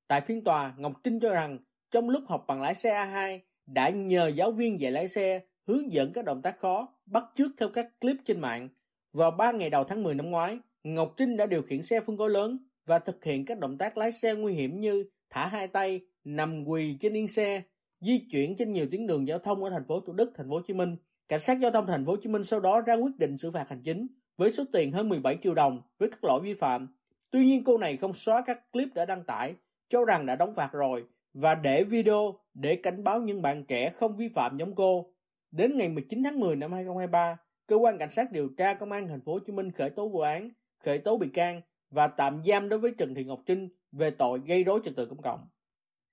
Tại 0.08 0.22
phiên 0.22 0.44
tòa, 0.44 0.74
Ngọc 0.78 0.94
Trinh 1.04 1.20
cho 1.20 1.34
rằng 1.34 1.60
trong 1.92 2.10
lúc 2.10 2.24
học 2.28 2.44
bằng 2.48 2.62
lái 2.62 2.76
xe 2.76 2.90
A2 2.90 3.40
đã 3.66 3.90
nhờ 3.90 4.28
giáo 4.28 4.52
viên 4.52 4.82
dạy 4.82 4.92
lái 4.92 5.08
xe 5.08 5.42
hướng 5.68 5.94
dẫn 5.94 6.14
các 6.14 6.26
động 6.26 6.42
tác 6.42 6.60
khó, 6.60 6.88
bắt 7.06 7.24
chước 7.36 7.52
theo 7.58 7.70
các 7.70 7.88
clip 8.02 8.18
trên 8.26 8.42
mạng. 8.42 8.70
Vào 9.14 9.32
3 9.32 9.52
ngày 9.52 9.70
đầu 9.70 9.84
tháng 9.84 10.04
10 10.04 10.16
năm 10.16 10.32
ngoái, 10.32 10.60
Ngọc 10.84 11.14
Trinh 11.18 11.38
đã 11.38 11.46
điều 11.46 11.62
khiển 11.62 11.84
xe 11.84 12.00
phân 12.00 12.18
khối 12.18 12.30
lớn 12.30 12.58
và 12.86 13.00
thực 13.00 13.24
hiện 13.24 13.46
các 13.46 13.60
động 13.60 13.78
tác 13.78 13.98
lái 13.98 14.12
xe 14.12 14.36
nguy 14.36 14.54
hiểm 14.54 14.80
như 14.80 15.06
thả 15.30 15.48
hai 15.48 15.68
tay, 15.68 16.02
nằm 16.24 16.66
quỳ 16.66 16.98
trên 17.00 17.14
yên 17.14 17.28
xe, 17.28 17.62
di 18.02 18.20
chuyển 18.32 18.56
trên 18.58 18.74
nhiều 18.74 18.88
tuyến 18.92 19.08
đường 19.08 19.28
giao 19.28 19.40
thông 19.40 19.64
ở 19.64 19.70
thành 19.70 19.88
phố 19.88 20.00
Thủ 20.00 20.14
Đức, 20.14 20.32
thành 20.36 20.50
phố 20.50 20.56
Hồ 20.56 20.62
Chí 20.68 20.74
Minh. 20.74 20.96
Cảnh 21.28 21.40
sát 21.40 21.60
giao 21.60 21.72
thông 21.72 21.86
thành 21.86 22.06
phố 22.06 22.12
Hồ 22.12 22.18
Chí 22.22 22.30
Minh 22.30 22.44
sau 22.44 22.60
đó 22.60 22.82
ra 22.82 22.94
quyết 22.94 23.18
định 23.18 23.38
xử 23.38 23.52
phạt 23.52 23.70
hành 23.70 23.82
chính 23.84 24.08
với 24.38 24.52
số 24.52 24.64
tiền 24.74 24.92
hơn 24.92 25.10
17 25.10 25.38
triệu 25.44 25.54
đồng 25.54 25.82
với 25.98 26.10
các 26.10 26.24
lỗi 26.24 26.42
vi 26.44 26.54
phạm. 26.54 26.88
Tuy 27.32 27.46
nhiên 27.46 27.64
cô 27.64 27.78
này 27.78 27.98
không 27.98 28.14
xóa 28.14 28.44
các 28.46 28.72
clip 28.72 28.94
đã 28.94 29.06
đăng 29.06 29.24
tải, 29.24 29.56
cho 29.90 30.06
rằng 30.06 30.26
đã 30.26 30.36
đóng 30.36 30.54
phạt 30.54 30.70
rồi 30.72 31.06
và 31.34 31.56
để 31.56 31.84
video 31.84 32.40
để 32.54 32.76
cảnh 32.76 33.04
báo 33.04 33.22
những 33.22 33.42
bạn 33.42 33.66
trẻ 33.66 33.90
không 33.90 34.16
vi 34.16 34.28
phạm 34.28 34.58
giống 34.58 34.76
cô. 34.76 35.14
Đến 35.52 35.78
ngày 35.78 35.90
19 35.90 36.24
tháng 36.24 36.40
10 36.40 36.56
năm 36.56 36.72
2023, 36.72 37.38
cơ 37.68 37.76
quan 37.76 37.98
cảnh 37.98 38.10
sát 38.10 38.32
điều 38.32 38.50
tra 38.58 38.74
công 38.74 38.92
an 38.92 39.08
thành 39.08 39.22
phố 39.22 39.34
Hồ 39.34 39.40
Chí 39.40 39.54
Minh 39.54 39.72
khởi 39.72 39.90
tố 39.90 40.10
vụ 40.10 40.20
án, 40.20 40.50
khởi 40.84 41.00
tố 41.00 41.18
bị 41.18 41.30
can 41.30 41.62
và 41.90 42.08
tạm 42.08 42.42
giam 42.46 42.70
đối 42.70 42.80
với 42.80 42.92
Trần 42.98 43.16
Thị 43.16 43.24
Ngọc 43.24 43.40
Trinh 43.46 43.70
về 43.92 44.12
tội 44.12 44.40
gây 44.48 44.64
rối 44.64 44.80
trật 44.86 44.96
tự 44.96 45.06
công 45.06 45.22
cộng. 45.22 45.40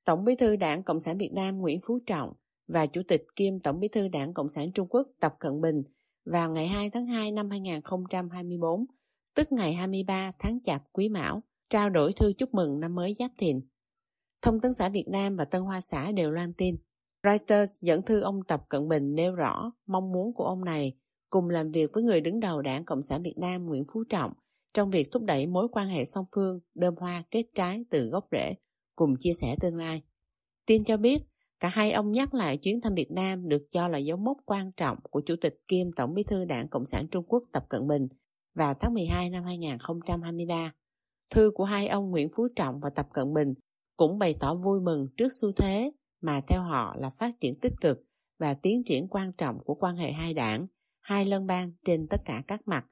Tổng 0.04 0.24
Bí 0.24 0.36
thư 0.36 0.56
Đảng 0.56 0.82
Cộng 0.82 1.00
sản 1.00 1.18
Việt 1.18 1.30
Nam 1.34 1.58
Nguyễn 1.58 1.80
Phú 1.86 1.98
Trọng 2.06 2.32
và 2.68 2.86
Chủ 2.86 3.02
tịch 3.08 3.24
kiêm 3.36 3.60
Tổng 3.60 3.80
Bí 3.80 3.88
thư 3.88 4.08
Đảng 4.08 4.34
Cộng 4.34 4.50
sản 4.50 4.72
Trung 4.72 4.88
Quốc 4.88 5.08
Tập 5.20 5.34
Cận 5.38 5.60
Bình 5.60 5.82
vào 6.24 6.50
ngày 6.50 6.66
2 6.66 6.90
tháng 6.90 7.06
2 7.06 7.32
năm 7.32 7.50
2024, 7.50 8.86
tức 9.34 9.52
ngày 9.52 9.72
23 9.72 10.32
tháng 10.38 10.60
Chạp 10.60 10.82
Quý 10.92 11.08
Mão, 11.08 11.42
trao 11.72 11.90
đổi 11.90 12.12
thư 12.12 12.32
chúc 12.32 12.54
mừng 12.54 12.80
năm 12.80 12.94
mới 12.94 13.14
Giáp 13.18 13.30
Thìn. 13.38 13.60
Thông 14.42 14.60
tấn 14.60 14.74
xã 14.74 14.88
Việt 14.88 15.08
Nam 15.08 15.36
và 15.36 15.44
Tân 15.44 15.62
Hoa 15.62 15.80
xã 15.80 16.12
đều 16.12 16.30
loan 16.30 16.52
tin. 16.52 16.76
Reuters 17.24 17.72
dẫn 17.80 18.02
thư 18.02 18.20
ông 18.20 18.40
Tập 18.48 18.62
Cận 18.68 18.88
Bình 18.88 19.14
nêu 19.14 19.34
rõ 19.34 19.72
mong 19.86 20.12
muốn 20.12 20.34
của 20.34 20.44
ông 20.44 20.64
này 20.64 20.92
cùng 21.30 21.50
làm 21.50 21.70
việc 21.70 21.90
với 21.92 22.02
người 22.02 22.20
đứng 22.20 22.40
đầu 22.40 22.62
Đảng 22.62 22.84
Cộng 22.84 23.02
sản 23.02 23.22
Việt 23.22 23.34
Nam 23.38 23.66
Nguyễn 23.66 23.84
Phú 23.92 24.04
Trọng 24.08 24.32
trong 24.74 24.90
việc 24.90 25.12
thúc 25.12 25.22
đẩy 25.22 25.46
mối 25.46 25.68
quan 25.72 25.88
hệ 25.88 26.04
song 26.04 26.24
phương 26.34 26.60
đơm 26.74 26.94
hoa 26.96 27.22
kết 27.30 27.46
trái 27.54 27.84
từ 27.90 28.08
gốc 28.08 28.26
rễ, 28.32 28.54
cùng 28.96 29.14
chia 29.20 29.32
sẻ 29.40 29.56
tương 29.60 29.76
lai. 29.76 30.02
Tin 30.66 30.84
cho 30.84 30.96
biết, 30.96 31.22
cả 31.60 31.68
hai 31.68 31.92
ông 31.92 32.12
nhắc 32.12 32.34
lại 32.34 32.56
chuyến 32.56 32.80
thăm 32.80 32.94
Việt 32.94 33.10
Nam 33.10 33.48
được 33.48 33.62
cho 33.70 33.88
là 33.88 33.98
dấu 33.98 34.16
mốc 34.16 34.36
quan 34.44 34.72
trọng 34.72 34.98
của 35.10 35.20
Chủ 35.26 35.34
tịch 35.40 35.54
kiêm 35.68 35.92
Tổng 35.92 36.14
bí 36.14 36.22
thư 36.22 36.44
Đảng 36.44 36.68
Cộng 36.68 36.86
sản 36.86 37.06
Trung 37.10 37.24
Quốc 37.28 37.42
Tập 37.52 37.64
Cận 37.68 37.86
Bình 37.88 38.08
vào 38.54 38.74
tháng 38.74 38.94
12 38.94 39.30
năm 39.30 39.44
2023. 39.44 40.72
Thư 41.32 41.50
của 41.54 41.64
hai 41.64 41.88
ông 41.88 42.10
Nguyễn 42.10 42.28
Phú 42.36 42.48
Trọng 42.56 42.80
và 42.80 42.90
Tập 42.90 43.08
Cận 43.12 43.34
Bình 43.34 43.54
cũng 43.96 44.18
bày 44.18 44.34
tỏ 44.40 44.54
vui 44.54 44.80
mừng 44.80 45.08
trước 45.16 45.28
xu 45.40 45.52
thế 45.52 45.92
mà 46.20 46.40
theo 46.48 46.62
họ 46.62 46.96
là 46.98 47.10
phát 47.10 47.40
triển 47.40 47.60
tích 47.60 47.72
cực 47.80 48.02
và 48.38 48.54
tiến 48.54 48.82
triển 48.84 49.08
quan 49.08 49.32
trọng 49.32 49.58
của 49.64 49.74
quan 49.74 49.96
hệ 49.96 50.12
hai 50.12 50.34
đảng, 50.34 50.66
hai 51.00 51.24
lân 51.24 51.46
bang 51.46 51.72
trên 51.84 52.06
tất 52.08 52.20
cả 52.24 52.42
các 52.46 52.68
mặt 52.68 52.86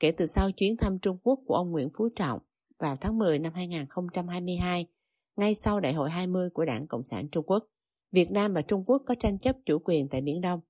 kể 0.00 0.12
từ 0.12 0.26
sau 0.26 0.50
chuyến 0.50 0.76
thăm 0.76 0.98
Trung 0.98 1.18
Quốc 1.22 1.40
của 1.46 1.54
ông 1.54 1.70
Nguyễn 1.70 1.88
Phú 1.96 2.08
Trọng 2.16 2.40
vào 2.78 2.96
tháng 2.96 3.18
10 3.18 3.38
năm 3.38 3.52
2022, 3.54 4.86
ngay 5.36 5.54
sau 5.54 5.80
Đại 5.80 5.92
hội 5.92 6.10
20 6.10 6.50
của 6.50 6.64
Đảng 6.64 6.86
Cộng 6.86 7.04
sản 7.04 7.28
Trung 7.28 7.46
Quốc. 7.46 7.66
Việt 8.12 8.30
Nam 8.30 8.54
và 8.54 8.62
Trung 8.62 8.84
Quốc 8.86 9.02
có 9.06 9.14
tranh 9.14 9.38
chấp 9.38 9.56
chủ 9.66 9.78
quyền 9.84 10.08
tại 10.08 10.20
Biển 10.20 10.40
Đông. 10.40 10.60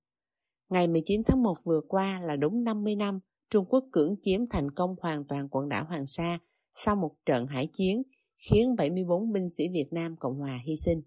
Ngày 0.69 0.87
19 0.87 1.21
tháng 1.25 1.43
1 1.43 1.57
vừa 1.63 1.81
qua 1.87 2.19
là 2.19 2.35
đúng 2.35 2.63
50 2.63 2.95
năm 2.95 3.19
Trung 3.49 3.65
Quốc 3.69 3.83
cưỡng 3.91 4.15
chiếm 4.21 4.41
thành 4.49 4.71
công 4.71 4.95
hoàn 5.01 5.23
toàn 5.27 5.47
quần 5.49 5.69
đảo 5.69 5.85
Hoàng 5.85 6.07
Sa 6.07 6.39
sau 6.75 6.95
một 6.95 7.15
trận 7.25 7.47
hải 7.47 7.67
chiến 7.67 8.03
khiến 8.37 8.75
74 8.75 9.31
binh 9.31 9.49
sĩ 9.49 9.63
Việt 9.73 9.87
Nam 9.91 10.15
Cộng 10.19 10.39
Hòa 10.39 10.59
hy 10.65 10.75
sinh. 10.75 11.01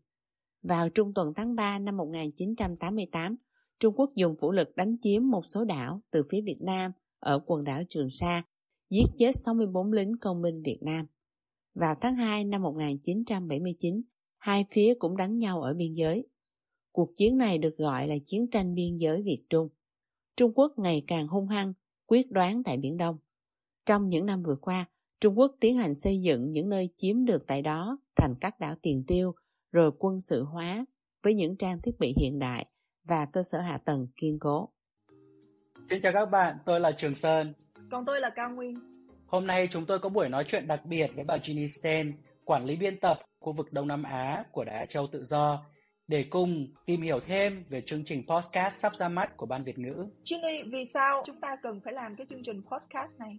Vào 0.62 0.88
trung 0.88 1.14
tuần 1.14 1.32
tháng 1.36 1.54
3 1.54 1.78
năm 1.78 1.96
1988, 1.96 3.36
Trung 3.80 3.94
Quốc 3.96 4.10
dùng 4.14 4.36
vũ 4.40 4.52
lực 4.52 4.76
đánh 4.76 4.96
chiếm 5.02 5.30
một 5.30 5.46
số 5.46 5.64
đảo 5.64 6.00
từ 6.10 6.22
phía 6.30 6.40
Việt 6.40 6.58
Nam 6.60 6.92
ở 7.20 7.40
quần 7.46 7.64
đảo 7.64 7.82
Trường 7.88 8.10
Sa, 8.10 8.42
giết 8.90 9.06
chết 9.18 9.36
64 9.36 9.92
lính 9.92 10.12
công 10.20 10.42
binh 10.42 10.62
Việt 10.62 10.78
Nam. 10.82 11.06
Vào 11.74 11.94
tháng 12.00 12.14
2 12.14 12.44
năm 12.44 12.62
1979, 12.62 14.02
hai 14.38 14.64
phía 14.70 14.94
cũng 14.98 15.16
đánh 15.16 15.38
nhau 15.38 15.62
ở 15.62 15.74
biên 15.74 15.94
giới. 15.94 16.26
Cuộc 16.92 17.16
chiến 17.16 17.36
này 17.36 17.58
được 17.58 17.76
gọi 17.76 18.08
là 18.08 18.14
chiến 18.24 18.50
tranh 18.50 18.74
biên 18.74 18.96
giới 18.96 19.22
Việt 19.22 19.44
Trung. 19.50 19.68
Trung 20.36 20.52
Quốc 20.54 20.72
ngày 20.76 21.04
càng 21.06 21.28
hung 21.28 21.48
hăng, 21.48 21.72
quyết 22.06 22.30
đoán 22.30 22.62
tại 22.62 22.76
Biển 22.76 22.96
Đông. 22.96 23.18
Trong 23.86 24.08
những 24.08 24.26
năm 24.26 24.42
vừa 24.42 24.56
qua, 24.60 24.86
Trung 25.20 25.38
Quốc 25.38 25.56
tiến 25.60 25.76
hành 25.76 25.94
xây 25.94 26.20
dựng 26.20 26.50
những 26.50 26.68
nơi 26.68 26.88
chiếm 26.96 27.24
được 27.24 27.46
tại 27.46 27.62
đó 27.62 27.98
thành 28.16 28.34
các 28.40 28.60
đảo 28.60 28.74
tiền 28.82 29.04
tiêu, 29.06 29.34
rồi 29.72 29.90
quân 29.98 30.20
sự 30.20 30.44
hóa 30.44 30.84
với 31.22 31.34
những 31.34 31.56
trang 31.56 31.78
thiết 31.82 31.92
bị 31.98 32.14
hiện 32.20 32.38
đại 32.38 32.66
và 33.04 33.26
cơ 33.32 33.42
sở 33.42 33.60
hạ 33.60 33.78
tầng 33.78 34.06
kiên 34.20 34.38
cố. 34.38 34.68
Xin 35.90 36.02
chào 36.02 36.12
các 36.12 36.26
bạn, 36.26 36.56
tôi 36.66 36.80
là 36.80 36.92
Trường 36.98 37.14
Sơn. 37.14 37.52
Còn 37.90 38.04
tôi 38.06 38.20
là 38.20 38.30
Cao 38.36 38.50
Nguyên. 38.50 38.74
Hôm 39.26 39.46
nay 39.46 39.68
chúng 39.70 39.86
tôi 39.86 39.98
có 39.98 40.08
buổi 40.08 40.28
nói 40.28 40.44
chuyện 40.46 40.66
đặc 40.66 40.80
biệt 40.84 41.10
với 41.14 41.24
bà 41.28 41.38
Ginny 41.44 41.68
Sten, 41.68 42.16
quản 42.44 42.64
lý 42.64 42.76
biên 42.76 43.00
tập 43.00 43.18
khu 43.40 43.52
vực 43.52 43.72
Đông 43.72 43.88
Nam 43.88 44.02
Á 44.02 44.44
của 44.52 44.64
Đài 44.64 44.76
Á 44.76 44.86
Châu 44.86 45.06
Tự 45.06 45.24
Do, 45.24 45.66
để 46.08 46.24
cùng 46.30 46.66
tìm 46.86 47.02
hiểu 47.02 47.20
thêm 47.26 47.64
về 47.68 47.82
chương 47.86 48.04
trình 48.04 48.22
podcast 48.28 48.74
sắp 48.74 48.96
ra 48.96 49.08
mắt 49.08 49.36
của 49.36 49.46
Ban 49.46 49.64
Việt 49.64 49.78
ngữ. 49.78 50.06
Ginny, 50.24 50.62
vì 50.72 50.84
sao 50.94 51.22
chúng 51.26 51.40
ta 51.40 51.56
cần 51.62 51.80
phải 51.84 51.92
làm 51.92 52.16
cái 52.16 52.26
chương 52.30 52.42
trình 52.42 52.62
podcast 52.62 53.18
này? 53.18 53.38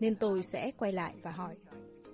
nên 0.00 0.14
tôi 0.14 0.42
sẽ 0.42 0.70
quay 0.78 0.92
lại 0.92 1.14
và 1.22 1.30
hỏi, 1.30 1.54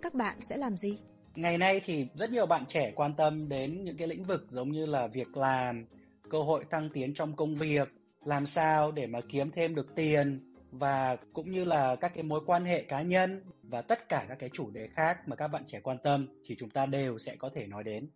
các 0.03 0.15
bạn 0.15 0.37
sẽ 0.41 0.57
làm 0.57 0.77
gì? 0.77 0.99
Ngày 1.35 1.59
nay 1.59 1.81
thì 1.85 2.07
rất 2.15 2.31
nhiều 2.31 2.47
bạn 2.47 2.65
trẻ 2.69 2.93
quan 2.95 3.15
tâm 3.17 3.49
đến 3.49 3.85
những 3.85 3.97
cái 3.97 4.09
lĩnh 4.09 4.25
vực 4.25 4.47
giống 4.49 4.73
như 4.73 4.87
là 4.87 5.07
việc 5.07 5.37
làm, 5.37 5.87
cơ 6.31 6.39
hội 6.39 6.65
thăng 6.71 6.91
tiến 6.95 7.15
trong 7.15 7.37
công 7.37 7.55
việc, 7.55 7.89
làm 8.25 8.47
sao 8.47 8.93
để 8.93 9.07
mà 9.07 9.21
kiếm 9.29 9.51
thêm 9.51 9.75
được 9.75 9.95
tiền 9.95 10.53
và 10.71 11.17
cũng 11.33 11.51
như 11.51 11.65
là 11.65 11.97
các 12.01 12.13
cái 12.15 12.23
mối 12.23 12.41
quan 12.47 12.65
hệ 12.65 12.83
cá 12.83 13.03
nhân 13.03 13.43
và 13.63 13.83
tất 13.83 14.09
cả 14.09 14.25
các 14.29 14.39
cái 14.39 14.51
chủ 14.53 14.71
đề 14.71 14.89
khác 14.95 15.29
mà 15.29 15.37
các 15.37 15.49
bạn 15.49 15.65
trẻ 15.67 15.81
quan 15.81 15.97
tâm 16.03 16.29
thì 16.47 16.57
chúng 16.59 16.71
ta 16.71 16.87
đều 16.87 17.19
sẽ 17.19 17.37
có 17.37 17.51
thể 17.55 17.67
nói 17.67 17.85
đến. 17.85 18.09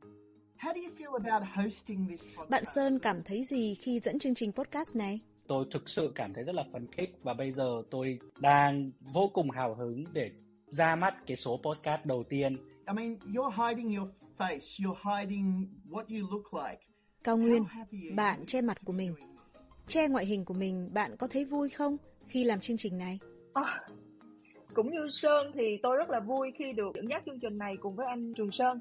How 0.59 0.75
do 0.75 0.81
you 0.81 0.95
feel 0.99 1.31
about 1.31 1.49
hosting 1.55 2.07
this 2.09 2.21
podcast? 2.23 2.51
Bạn 2.51 2.65
Sơn 2.75 2.99
cảm 2.99 3.23
thấy 3.23 3.45
gì 3.45 3.75
khi 3.75 4.01
dẫn 4.01 4.19
chương 4.19 4.35
trình 4.35 4.53
podcast 4.53 4.97
này? 4.97 5.21
Tôi 5.49 5.65
thực 5.71 5.89
sự 5.89 6.13
cảm 6.15 6.35
thấy 6.35 6.45
rất 6.45 6.55
là 6.55 6.65
phấn 6.73 6.87
khích 6.93 7.19
và 7.23 7.35
bây 7.35 7.51
giờ 7.51 7.83
tôi 7.91 8.19
đang 8.41 8.91
vô 9.15 9.31
cùng 9.35 9.51
hào 9.51 9.75
hứng 9.75 10.05
để 10.13 10.31
ra 10.67 10.97
mắt 10.97 11.15
cái 11.27 11.37
số 11.37 11.61
podcast 11.65 12.05
đầu 12.05 12.23
tiên. 12.23 12.57
I 12.89 12.95
mean, 12.95 13.19
you're 13.19 13.69
hiding 13.69 13.97
your 13.97 14.09
face, 14.39 14.59
you're 14.79 15.19
hiding 15.19 15.67
what 15.91 16.05
you 16.09 16.31
look 16.31 16.55
like. 16.65 16.81
Cao 17.25 17.37
Nguyên, 17.37 17.65
bạn 18.17 18.47
che 18.47 18.61
mặt 18.61 18.79
của 18.85 18.93
mình. 18.93 19.15
Che 19.89 20.09
ngoại 20.09 20.27
hình 20.27 20.45
của 20.45 20.55
mình, 20.55 20.91
bạn 20.95 21.17
có 21.17 21.27
thấy 21.31 21.45
vui 21.45 21.69
không 21.69 21.97
khi 22.27 22.45
làm 22.45 22.61
chương 22.61 22.77
trình 22.77 22.99
này? 22.99 23.19
À, 23.53 23.81
cũng 24.75 24.91
như 24.91 25.09
Sơn 25.11 25.51
thì 25.55 25.79
tôi 25.83 25.97
rất 25.97 26.11
là 26.11 26.21
vui 26.21 26.53
khi 26.59 26.73
được 26.73 26.95
dẫn 26.95 27.11
dắt 27.11 27.23
chương 27.27 27.41
trình 27.41 27.59
này 27.59 27.77
cùng 27.81 27.97
với 27.97 28.07
anh 28.07 28.35
Trường 28.35 28.53
Sơn. 28.53 28.81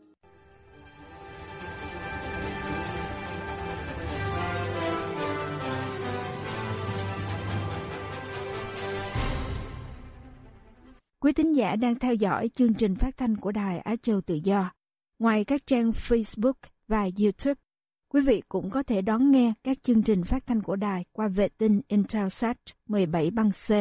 Quý 11.23 11.33
tín 11.33 11.53
giả 11.53 11.75
đang 11.75 11.95
theo 11.95 12.13
dõi 12.13 12.49
chương 12.49 12.73
trình 12.73 12.95
phát 12.95 13.17
thanh 13.17 13.37
của 13.37 13.51
Đài 13.51 13.79
Á 13.79 13.95
Châu 13.95 14.21
Tự 14.21 14.39
Do. 14.43 14.71
Ngoài 15.19 15.45
các 15.45 15.67
trang 15.67 15.91
Facebook 15.91 16.53
và 16.87 17.09
YouTube, 17.21 17.61
quý 18.09 18.21
vị 18.21 18.41
cũng 18.49 18.69
có 18.69 18.83
thể 18.83 19.01
đón 19.01 19.31
nghe 19.31 19.53
các 19.63 19.83
chương 19.83 20.03
trình 20.03 20.23
phát 20.23 20.45
thanh 20.45 20.61
của 20.61 20.75
đài 20.75 21.05
qua 21.11 21.27
vệ 21.27 21.47
tinh 21.57 21.81
Intelsat 21.87 22.57
17 22.87 23.31
băng 23.31 23.51
C 23.51 23.71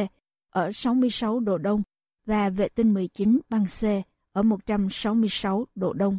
ở 0.51 0.73
66 0.73 1.41
độ 1.41 1.59
Đông 1.59 1.83
và 2.27 2.49
vệ 2.49 2.69
tinh 2.69 2.95
19 2.95 3.41
băng 3.49 3.67
C 3.81 3.85
ở 4.33 4.43
166 4.43 5.67
độ 5.75 5.93
Đông. 5.93 6.19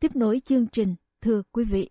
Tiếp 0.00 0.16
nối 0.16 0.40
chương 0.44 0.66
trình, 0.66 0.94
thưa 1.20 1.42
quý 1.52 1.64
vị. 1.64 1.90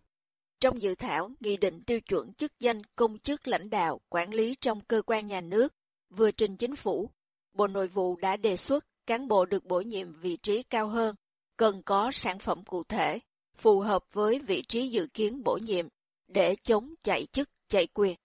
Trong 0.60 0.82
dự 0.82 0.96
thảo 0.96 1.32
Nghị 1.40 1.58
định 1.58 1.84
tiêu 1.84 2.02
chuẩn 2.02 2.34
chức 2.34 2.60
danh 2.60 2.82
công 2.96 3.20
chức 3.20 3.48
lãnh 3.48 3.70
đạo 3.70 4.00
quản 4.10 4.34
lý 4.34 4.56
trong 4.62 4.82
cơ 4.82 5.02
quan 5.02 5.28
nhà 5.28 5.42
nước 5.42 5.74
vừa 6.10 6.32
trình 6.32 6.58
chính 6.58 6.76
phủ, 6.76 7.10
Bộ 7.58 7.68
Nội 7.68 7.88
vụ 7.88 8.16
đã 8.16 8.38
đề 8.38 8.58
xuất 8.58 8.86
cán 9.08 9.28
bộ 9.28 9.46
được 9.46 9.66
bổ 9.66 9.82
nhiệm 9.82 10.14
vị 10.14 10.38
trí 10.38 10.64
cao 10.64 10.88
hơn 10.88 11.16
cần 11.58 11.82
có 11.86 12.12
sản 12.14 12.40
phẩm 12.40 12.64
cụ 12.66 12.84
thể 12.84 13.20
phù 13.58 13.80
hợp 13.80 14.04
với 14.14 14.40
vị 14.40 14.62
trí 14.62 14.88
dự 14.88 15.08
kiến 15.14 15.44
bổ 15.44 15.58
nhiệm 15.58 15.88
để 16.28 16.56
chống 16.64 16.94
chạy 17.04 17.26
chức, 17.26 17.50
chạy 17.68 17.88
quyền. 17.94 18.16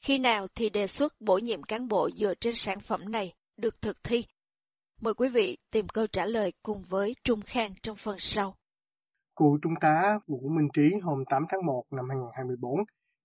Khi 0.00 0.18
nào 0.18 0.46
thì 0.54 0.70
đề 0.70 0.86
xuất 0.86 1.20
bổ 1.20 1.38
nhiệm 1.38 1.62
cán 1.62 1.88
bộ 1.88 2.10
dựa 2.10 2.34
trên 2.34 2.54
sản 2.54 2.80
phẩm 2.80 3.12
này 3.12 3.34
được 3.56 3.82
thực 3.82 4.02
thi? 4.02 4.24
Mời 5.00 5.14
quý 5.14 5.28
vị 5.28 5.58
tìm 5.70 5.88
câu 5.88 6.06
trả 6.06 6.26
lời 6.26 6.52
cùng 6.62 6.82
với 6.88 7.14
Trung 7.24 7.40
Khang 7.42 7.74
trong 7.82 7.96
phần 7.96 8.16
sau. 8.18 8.56
Cụ 9.34 9.58
Trung 9.62 9.74
tá 9.80 10.18
Vũ 10.26 10.48
Minh 10.48 10.68
Trí 10.74 10.90
hôm 11.02 11.24
8 11.30 11.46
tháng 11.48 11.66
1 11.66 11.84
năm 11.90 12.08
2024 12.08 12.80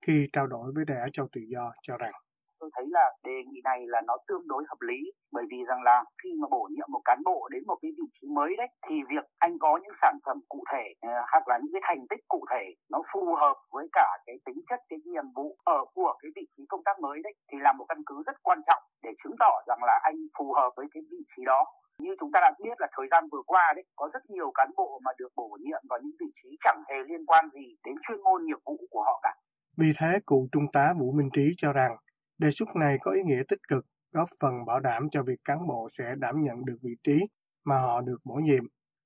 khi 0.08 0.28
trao 0.34 0.48
đổi 0.48 0.72
với 0.76 0.86
Đài 0.86 0.98
Á 0.98 1.08
Châu 1.14 1.28
Tự 1.32 1.42
Do 1.48 1.72
cho 1.82 1.98
rằng 1.98 2.14
tôi 2.62 2.70
thấy 2.76 2.86
là 2.90 3.06
đề 3.24 3.38
nghị 3.48 3.60
này 3.64 3.80
là 3.94 4.02
nó 4.08 4.18
tương 4.28 4.48
đối 4.48 4.64
hợp 4.70 4.82
lý. 4.90 5.00
Bởi 5.32 5.46
vì 5.52 5.64
rằng 5.70 5.82
là 5.84 6.04
khi 6.24 6.30
mà 6.40 6.48
bổ 6.52 6.68
nhiệm 6.72 6.88
một 6.92 7.02
cán 7.06 7.20
bộ 7.26 7.48
đến 7.52 7.64
một 7.68 7.78
cái 7.82 7.92
vị 7.98 8.08
trí 8.12 8.28
mới 8.38 8.52
đấy, 8.58 8.68
thì 8.88 8.96
việc 9.10 9.26
anh 9.38 9.54
có 9.60 9.80
những 9.82 9.96
sản 10.02 10.16
phẩm 10.26 10.38
cụ 10.50 10.64
thể 10.72 10.86
ờ, 11.02 11.14
hoặc 11.32 11.48
là 11.48 11.60
những 11.62 11.74
cái 11.74 11.82
thành 11.86 12.08
tích 12.10 12.24
cụ 12.28 12.42
thể 12.52 12.64
nó 12.92 13.00
phù 13.14 13.36
hợp 13.42 13.58
với 13.72 13.88
cả 13.94 14.10
cái 14.26 14.36
tính 14.46 14.60
chất, 14.70 14.80
cái 14.90 15.00
nhiệm 15.06 15.28
vụ 15.36 15.58
ở 15.64 15.80
của 15.96 16.14
cái 16.22 16.32
vị 16.36 16.46
trí 16.50 16.64
công 16.70 16.84
tác 16.86 17.00
mới 17.00 17.20
đấy, 17.24 17.34
thì 17.52 17.58
là 17.62 17.74
một 17.74 17.86
căn 17.90 18.02
cứ 18.06 18.16
rất 18.26 18.36
quan 18.44 18.60
trọng 18.68 18.84
để 19.04 19.12
chứng 19.24 19.36
tỏ 19.40 19.54
rằng 19.68 19.80
là 19.84 20.00
anh 20.04 20.16
phù 20.38 20.54
hợp 20.54 20.70
với 20.78 20.86
cái 20.94 21.04
vị 21.12 21.22
trí 21.28 21.42
đó. 21.46 21.66
Như 22.00 22.16
chúng 22.20 22.32
ta 22.34 22.40
đã 22.42 22.52
biết 22.64 22.76
là 22.80 22.88
thời 22.98 23.08
gian 23.12 23.24
vừa 23.32 23.42
qua 23.46 23.74
đấy, 23.76 23.86
có 23.96 24.10
rất 24.14 24.24
nhiều 24.30 24.52
cán 24.56 24.70
bộ 24.78 25.00
mà 25.06 25.12
được 25.18 25.32
bổ 25.36 25.58
nhiệm 25.62 25.82
vào 25.90 26.00
những 26.04 26.16
vị 26.20 26.32
trí 26.34 26.50
chẳng 26.60 26.84
hề 26.90 26.96
liên 27.10 27.26
quan 27.26 27.50
gì 27.50 27.76
đến 27.86 27.96
chuyên 28.08 28.22
môn 28.24 28.46
nghiệp 28.46 28.62
vụ 28.66 28.78
của 28.90 29.04
họ 29.04 29.20
cả. 29.24 29.34
Vì 29.78 29.94
thế, 30.00 30.20
cụ 30.26 30.48
Trung 30.52 30.66
tá 30.74 30.94
Vũ 31.00 31.12
Minh 31.12 31.30
Trí 31.34 31.54
cho 31.58 31.74
rằng 31.74 31.96
đề 32.42 32.52
xuất 32.52 32.70
này 32.76 32.98
có 33.02 33.12
ý 33.12 33.22
nghĩa 33.24 33.44
tích 33.48 33.64
cực, 33.68 33.86
góp 34.12 34.30
phần 34.42 34.54
bảo 34.66 34.80
đảm 34.80 35.02
cho 35.12 35.24
việc 35.24 35.40
cán 35.46 35.68
bộ 35.68 35.88
sẽ 35.98 36.04
đảm 36.18 36.36
nhận 36.46 36.66
được 36.66 36.78
vị 36.84 36.96
trí 37.04 37.18
mà 37.64 37.78
họ 37.86 38.02
được 38.02 38.20
bổ 38.24 38.36
nhiệm. 38.36 38.64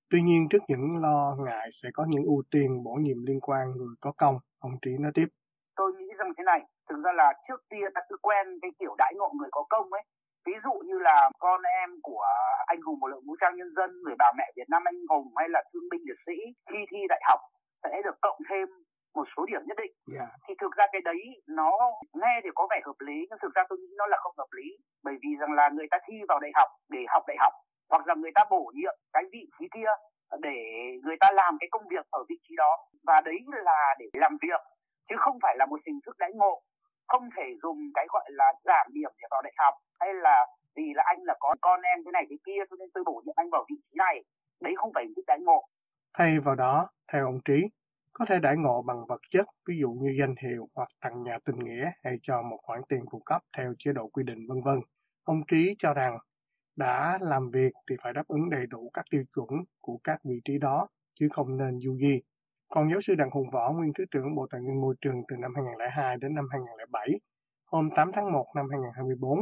Tuy 0.10 0.22
nhiên 0.22 0.42
trước 0.50 0.63
những 0.68 0.86
lo 1.01 1.36
ngại 1.46 1.70
sẽ 1.84 1.89
có 1.94 2.06
những 2.10 2.24
ưu 2.24 2.44
tiên 2.51 2.84
bổ 2.84 2.94
nhiệm 2.94 3.18
liên 3.27 3.39
quan 3.42 3.63
người 3.77 3.96
có 4.00 4.12
công, 4.18 4.36
ông 4.60 4.72
Trí 4.82 4.92
nói 5.00 5.12
tiếp. 5.13 5.27
tôi 5.75 5.92
nghĩ 5.98 6.10
rằng 6.20 6.30
thế 6.38 6.44
này 6.44 6.62
thực 6.89 7.00
ra 7.04 7.12
là 7.13 7.34
trước 7.48 7.60
kia 7.70 7.86
ta 7.96 8.01
cứ 8.10 8.15
quen 8.22 8.46
cái 8.62 8.72
kiểu 8.80 8.96
đãi 8.98 9.13
ngộ 9.15 9.30
người 9.38 9.50
có 9.51 9.65
công 9.70 9.94
ấy 9.94 10.04
ví 10.46 10.54
dụ 10.63 10.74
như 10.88 10.98
là 11.00 11.30
con 11.39 11.62
em 11.82 11.89
của 12.04 12.25
anh 12.65 12.82
hùng 12.82 13.00
bộ 13.00 13.08
đội 13.10 13.22
vũ 13.25 13.36
trang 13.42 13.56
nhân 13.56 13.70
dân 13.70 13.89
người 14.04 14.15
bà 14.18 14.30
mẹ 14.38 14.51
việt 14.56 14.70
nam 14.70 14.82
anh 14.86 15.00
hùng 15.10 15.27
hay 15.36 15.50
là 15.50 15.63
thương 15.74 15.89
binh 15.92 16.01
liệt 16.08 16.20
sĩ 16.25 16.38
khi 16.72 16.80
thi 16.92 17.00
đại 17.10 17.22
học 17.30 17.39
sẽ 17.74 18.01
được 18.06 18.18
cộng 18.22 18.39
thêm 18.50 18.68
một 19.16 19.28
số 19.36 19.46
điểm 19.46 19.62
nhất 19.68 19.78
định. 19.78 19.94
Yeah. 20.16 20.30
thì 20.48 20.54
thực 20.62 20.72
ra 20.78 20.86
cái 20.92 21.02
đấy 21.02 21.22
nó 21.48 21.72
nghe 22.14 22.42
thì 22.44 22.50
có 22.56 22.68
vẻ 22.72 22.82
hợp 22.86 23.00
lý 23.08 23.18
nhưng 23.30 23.40
thực 23.42 23.54
ra 23.56 23.64
tôi 23.70 23.78
nghĩ 23.80 23.94
nó 23.98 24.06
là 24.08 24.18
không 24.24 24.36
hợp 24.38 24.52
lý. 24.58 24.68
Bởi 25.04 25.16
vì 25.22 25.30
rằng 25.40 25.54
là 25.54 25.70
người 25.70 25.88
ta 25.92 25.98
thi 26.06 26.16
vào 26.30 26.40
đại 26.40 26.52
học 26.56 26.70
để 26.90 27.02
học 27.14 27.24
đại 27.28 27.38
học 27.40 27.54
hoặc 27.90 28.08
là 28.08 28.16
người 28.16 28.32
ta 28.36 28.42
bổ 28.50 28.72
nhiệm 28.76 28.96
cái 29.14 29.24
vị 29.32 29.44
trí 29.60 29.66
kia 29.74 29.92
để 30.42 30.58
người 31.04 31.18
ta 31.20 31.32
làm 31.32 31.58
cái 31.60 31.68
công 31.72 31.88
việc 31.88 32.06
ở 32.10 32.24
vị 32.30 32.36
trí 32.42 32.56
đó. 32.56 32.72
Và 33.08 33.22
đấy 33.26 33.40
là 33.48 33.96
để 34.00 34.06
làm 34.14 34.38
việc 34.42 34.62
chứ 35.10 35.16
không 35.20 35.38
phải 35.42 35.56
là 35.58 35.66
một 35.66 35.80
hình 35.88 36.00
thức 36.06 36.16
đãi 36.18 36.32
ngộ. 36.34 36.62
Không 37.08 37.30
thể 37.38 37.56
dùng 37.64 37.78
cái 37.94 38.06
gọi 38.10 38.26
là 38.32 38.54
giảm 38.60 38.88
điểm 38.94 39.12
để 39.18 39.28
vào 39.32 39.42
đại 39.42 39.54
học 39.58 39.74
hay 40.00 40.14
là 40.14 40.46
vì 40.76 40.94
là 40.96 41.04
anh 41.06 41.18
là 41.24 41.36
có 41.40 41.56
con 41.62 41.82
em 41.82 42.00
thế 42.06 42.12
này 42.12 42.26
thế 42.30 42.36
kia 42.46 42.64
cho 42.70 42.76
nên 42.80 42.90
tôi 42.94 43.04
bổ 43.04 43.22
nhiệm 43.26 43.36
anh 43.36 43.50
vào 43.50 43.66
vị 43.70 43.76
trí 43.82 43.94
này. 43.98 44.24
Đấy 44.62 44.74
không 44.78 44.92
phải 44.96 45.04
hình 45.04 45.14
thức 45.16 45.24
đãi 45.28 45.40
ngộ. 45.40 45.68
Thay 46.18 46.40
vào 46.40 46.56
đó 46.56 46.88
theo 47.14 47.26
ông 47.26 47.40
trí 47.46 47.70
có 48.20 48.26
thể 48.26 48.40
đãi 48.40 48.58
ngộ 48.58 48.82
bằng 48.82 49.06
vật 49.08 49.22
chất 49.32 49.48
ví 49.68 49.78
dụ 49.78 49.92
như 49.92 50.16
danh 50.20 50.36
hiệu 50.44 50.70
hoặc 50.76 50.90
tặng 51.02 51.24
nhà 51.24 51.38
tình 51.46 51.60
nghĩa 51.60 51.92
hay 52.04 52.18
cho 52.22 52.42
một 52.42 52.58
khoản 52.64 52.82
tiền 52.90 53.06
phụ 53.12 53.20
cấp 53.26 53.42
theo 53.58 53.74
chế 53.80 53.94
độ 53.94 54.08
quy 54.08 54.24
định 54.24 54.48
vân 54.48 54.62
vân 54.64 54.80
ông 55.24 55.42
trí 55.48 55.76
cho 55.80 55.94
rằng 55.94 56.18
đã 56.76 57.18
làm 57.22 57.52
việc 57.52 57.74
thì 57.90 57.96
phải 58.04 58.14
đáp 58.14 58.28
ứng 58.28 58.50
đầy 58.50 58.66
đủ 58.68 58.90
các 58.94 59.06
tiêu 59.12 59.24
chuẩn 59.36 59.64
của 59.82 60.00
các 60.04 60.20
vị 60.24 60.42
trí 60.46 60.58
đó 60.58 60.88
chứ 61.20 61.28
không 61.32 61.58
nên 61.58 61.80
du 61.80 61.98
di 61.98 62.22
còn 62.70 62.90
giáo 62.90 63.02
sư 63.02 63.16
Đặng 63.16 63.30
Hùng 63.32 63.50
Võ, 63.50 63.72
nguyên 63.72 63.92
Thứ 63.98 64.06
trưởng 64.12 64.36
Bộ 64.36 64.48
Tài 64.52 64.62
nguyên 64.62 64.82
Môi 64.82 64.96
trường 65.02 65.16
từ 65.28 65.38
năm 65.38 65.52
2002 65.56 66.18
đến 66.18 66.36
năm 66.36 66.48
2007, 66.52 67.10
hôm 67.66 67.90
8 67.96 68.12
tháng 68.14 68.32
1 68.32 68.46
năm 68.56 68.66
2024, 68.72 69.40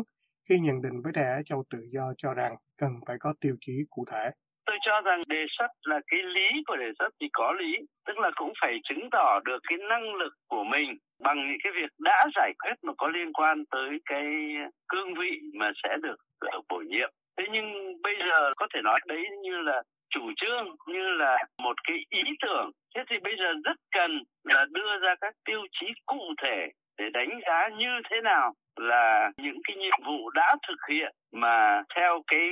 khi 0.49 0.59
nhận 0.59 0.81
định 0.81 1.01
với 1.01 1.11
Đài 1.11 1.41
Châu 1.45 1.63
Tự 1.69 1.79
Do 1.91 2.13
cho 2.17 2.33
rằng 2.33 2.55
cần 2.77 2.91
phải 3.07 3.17
có 3.19 3.33
tiêu 3.41 3.55
chí 3.61 3.73
cụ 3.89 4.05
thể. 4.11 4.31
Tôi 4.65 4.77
cho 4.81 5.01
rằng 5.01 5.21
đề 5.27 5.45
xuất 5.57 5.67
là 5.83 5.99
cái 6.07 6.19
lý 6.23 6.49
của 6.67 6.75
đề 6.75 6.91
xuất 6.99 7.09
thì 7.21 7.27
có 7.33 7.53
lý, 7.53 7.77
tức 8.05 8.17
là 8.17 8.31
cũng 8.35 8.53
phải 8.61 8.79
chứng 8.83 9.09
tỏ 9.11 9.39
được 9.45 9.59
cái 9.69 9.77
năng 9.89 10.15
lực 10.15 10.33
của 10.47 10.63
mình 10.63 10.97
bằng 11.19 11.47
những 11.47 11.57
cái 11.63 11.73
việc 11.73 11.89
đã 11.99 12.25
giải 12.35 12.53
quyết 12.59 12.73
mà 12.81 12.93
có 12.97 13.07
liên 13.07 13.33
quan 13.33 13.65
tới 13.71 13.89
cái 14.05 14.25
cương 14.87 15.13
vị 15.13 15.39
mà 15.53 15.71
sẽ 15.83 15.97
được 16.03 16.15
bổ 16.69 16.77
nhiệm. 16.77 17.09
Thế 17.37 17.45
nhưng 17.51 18.01
bây 18.01 18.15
giờ 18.29 18.53
có 18.57 18.67
thể 18.73 18.81
nói 18.83 18.99
đấy 19.07 19.23
như 19.41 19.61
là 19.61 19.83
chủ 20.09 20.31
trương 20.35 20.75
như 20.87 21.11
là 21.11 21.37
một 21.57 21.75
cái 21.87 21.97
ý 22.09 22.21
tưởng 22.41 22.71
thế 22.95 23.03
thì 23.09 23.15
bây 23.23 23.33
giờ 23.39 23.53
rất 23.63 23.77
cần 23.91 24.23
là 24.43 24.65
đưa 24.71 24.99
ra 24.99 25.15
các 25.21 25.33
tiêu 25.45 25.61
chí 25.71 25.87
cụ 26.05 26.33
thể 26.43 26.67
để 26.97 27.09
đánh 27.13 27.39
giá 27.47 27.69
như 27.77 28.01
thế 28.09 28.21
nào 28.21 28.53
là 28.75 29.31
những 29.37 29.57
cái 29.67 29.75
nhiệm 29.77 30.05
vụ 30.05 30.29
đã 30.29 30.55
thực 30.67 30.93
hiện 30.93 31.13
mà 31.31 31.81
theo 31.95 32.21
cái 32.27 32.49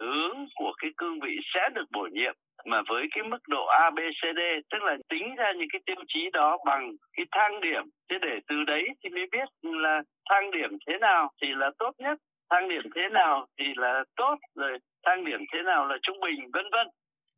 hướng 0.00 0.46
của 0.56 0.72
cái 0.82 0.90
cương 0.96 1.20
vị 1.20 1.36
sẽ 1.54 1.68
được 1.74 1.84
bổ 1.92 2.08
nhiệm 2.12 2.34
mà 2.64 2.82
với 2.88 3.06
cái 3.10 3.24
mức 3.24 3.38
độ 3.48 3.66
A, 3.66 3.90
B, 3.90 3.98
C, 3.98 4.22
D 4.36 4.40
tức 4.70 4.82
là 4.82 4.96
tính 5.08 5.34
ra 5.38 5.52
những 5.52 5.68
cái 5.72 5.80
tiêu 5.86 6.04
chí 6.08 6.30
đó 6.32 6.58
bằng 6.66 6.90
cái 7.16 7.26
thang 7.32 7.60
điểm. 7.60 7.82
Thế 8.10 8.16
để 8.22 8.38
từ 8.48 8.56
đấy 8.66 8.84
thì 9.02 9.10
mới 9.10 9.26
biết 9.32 9.48
là 9.62 10.02
thang 10.30 10.50
điểm 10.50 10.70
thế 10.86 10.98
nào 10.98 11.30
thì 11.42 11.48
là 11.56 11.70
tốt 11.78 11.90
nhất 11.98 12.18
thang 12.50 12.68
điểm 12.68 12.82
thế 12.94 13.08
nào 13.08 13.46
thì 13.58 13.64
là 13.76 14.04
tốt 14.16 14.36
rồi 14.54 14.78
thang 15.06 15.24
điểm 15.24 15.40
thế 15.52 15.62
nào 15.62 15.86
là 15.86 15.96
trung 16.02 16.20
bình 16.20 16.50
vân 16.52 16.66
vân. 16.72 16.86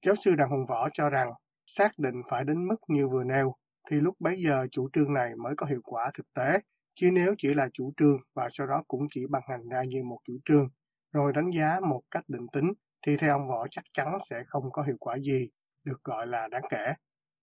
Giáo 0.07 0.15
sư 0.15 0.35
đặng 0.39 0.51
hùng 0.51 0.67
võ 0.69 0.89
cho 0.93 1.11
rằng 1.11 1.29
xác 1.67 1.91
định 1.99 2.23
phải 2.31 2.45
đến 2.47 2.69
mức 2.69 2.77
như 2.89 3.09
vừa 3.13 3.25
nêu 3.25 3.55
thì 3.91 3.97
lúc 4.01 4.15
bấy 4.21 4.35
giờ 4.37 4.67
chủ 4.73 4.89
trương 4.93 5.15
này 5.15 5.31
mới 5.45 5.55
có 5.57 5.67
hiệu 5.67 5.81
quả 5.85 6.11
thực 6.15 6.27
tế 6.37 6.59
chứ 7.01 7.11
nếu 7.13 7.35
chỉ 7.39 7.55
là 7.55 7.69
chủ 7.73 7.93
trương 7.97 8.19
và 8.35 8.49
sau 8.53 8.67
đó 8.67 8.83
cũng 8.89 9.01
chỉ 9.11 9.21
ban 9.31 9.43
hành 9.49 9.69
ra 9.69 9.83
như 9.89 10.03
một 10.05 10.19
chủ 10.25 10.33
trương 10.45 10.69
rồi 11.13 11.33
đánh 11.33 11.51
giá 11.51 11.81
một 11.89 12.03
cách 12.11 12.25
định 12.29 12.47
tính 12.53 12.73
thì 13.07 13.17
theo 13.17 13.35
ông 13.35 13.49
võ 13.49 13.67
chắc 13.71 13.85
chắn 13.93 14.19
sẽ 14.31 14.37
không 14.47 14.65
có 14.73 14.83
hiệu 14.83 14.97
quả 15.01 15.17
gì 15.19 15.49
được 15.85 16.05
gọi 16.05 16.27
là 16.27 16.49
đáng 16.49 16.63
kể. 16.71 16.93